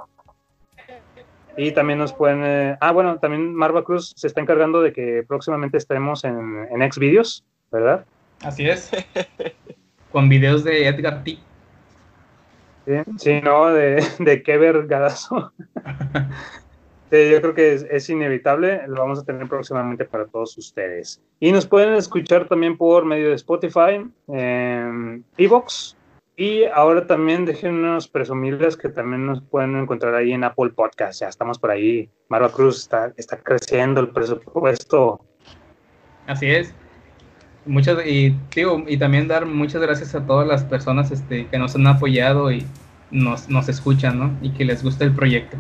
[1.58, 2.42] Y también nos pueden...
[2.44, 6.92] Eh, ah, bueno, también Marva Cruz se está encargando de que próximamente estemos en, en
[6.92, 8.04] Xvideos, ¿verdad?
[8.42, 8.90] Así es.
[10.12, 11.38] Con videos de Edgar T.
[12.88, 15.52] Sí, sí no, de, de Kever Gadazo.
[17.10, 21.22] Yo creo que es, inevitable, lo vamos a tener próximamente para todos ustedes.
[21.40, 25.96] Y nos pueden escuchar también por medio de Spotify, eh, Evox,
[26.40, 31.22] y ahora también déjenos presumirles que también nos pueden encontrar ahí en Apple Podcast.
[31.22, 32.10] Ya estamos por ahí.
[32.30, 35.20] Marva Cruz está, está creciendo el presupuesto.
[36.28, 36.76] Así es.
[37.66, 41.76] Muchas, y, digo, y también dar muchas gracias a todas las personas este, que nos
[41.76, 42.68] han apoyado y
[43.10, 44.38] nos, nos escuchan, ¿no?
[44.42, 45.58] Y que les gusta el proyecto.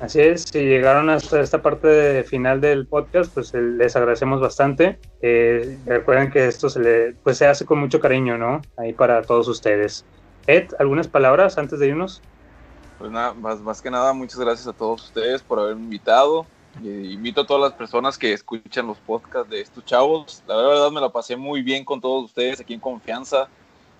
[0.00, 4.98] Así es, si llegaron hasta esta parte final del podcast, pues les agradecemos bastante.
[5.20, 8.62] Eh, recuerden que esto se, le, pues, se hace con mucho cariño, ¿no?
[8.78, 10.06] Ahí para todos ustedes.
[10.46, 12.22] Ed, ¿algunas palabras antes de irnos?
[12.98, 16.46] Pues nada, más, más que nada, muchas gracias a todos ustedes por haberme invitado.
[16.82, 20.42] Y invito a todas las personas que escuchan los podcasts de estos chavos.
[20.46, 23.48] La verdad me la pasé muy bien con todos ustedes aquí en confianza,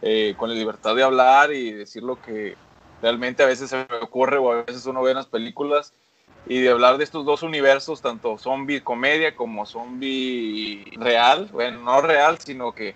[0.01, 2.56] eh, con la libertad de hablar y decir lo que
[3.02, 5.93] realmente a veces se me ocurre o a veces uno ve en las películas
[6.47, 12.01] y de hablar de estos dos universos, tanto zombie comedia como zombie real, bueno, no
[12.01, 12.94] real, sino que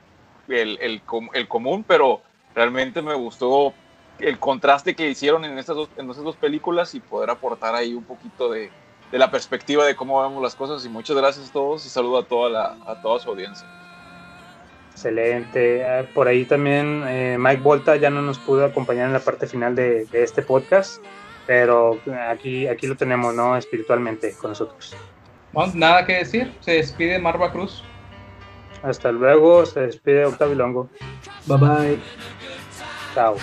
[0.48, 1.02] el, el,
[1.34, 2.22] el común, pero
[2.54, 3.74] realmente me gustó
[4.18, 7.94] el contraste que hicieron en estas dos, en estas dos películas y poder aportar ahí
[7.94, 8.70] un poquito de,
[9.10, 10.84] de, la perspectiva de cómo vemos las cosas.
[10.84, 13.66] Y muchas gracias a todos y saludo a toda, la, a toda su audiencia.
[14.94, 15.84] Excelente.
[16.14, 19.74] Por ahí también eh, Mike Volta ya no nos pudo acompañar en la parte final
[19.74, 21.02] de, de, este podcast,
[21.48, 23.56] pero aquí, aquí lo tenemos, ¿no?
[23.56, 24.96] Espiritualmente con nosotros.
[25.52, 26.52] Bueno, nada que decir.
[26.60, 27.82] Se despide Marva Cruz.
[28.84, 29.66] Hasta luego.
[29.66, 30.90] Se despide Octavio Longo.
[31.46, 31.98] Bye bye.
[33.14, 33.36] Chao.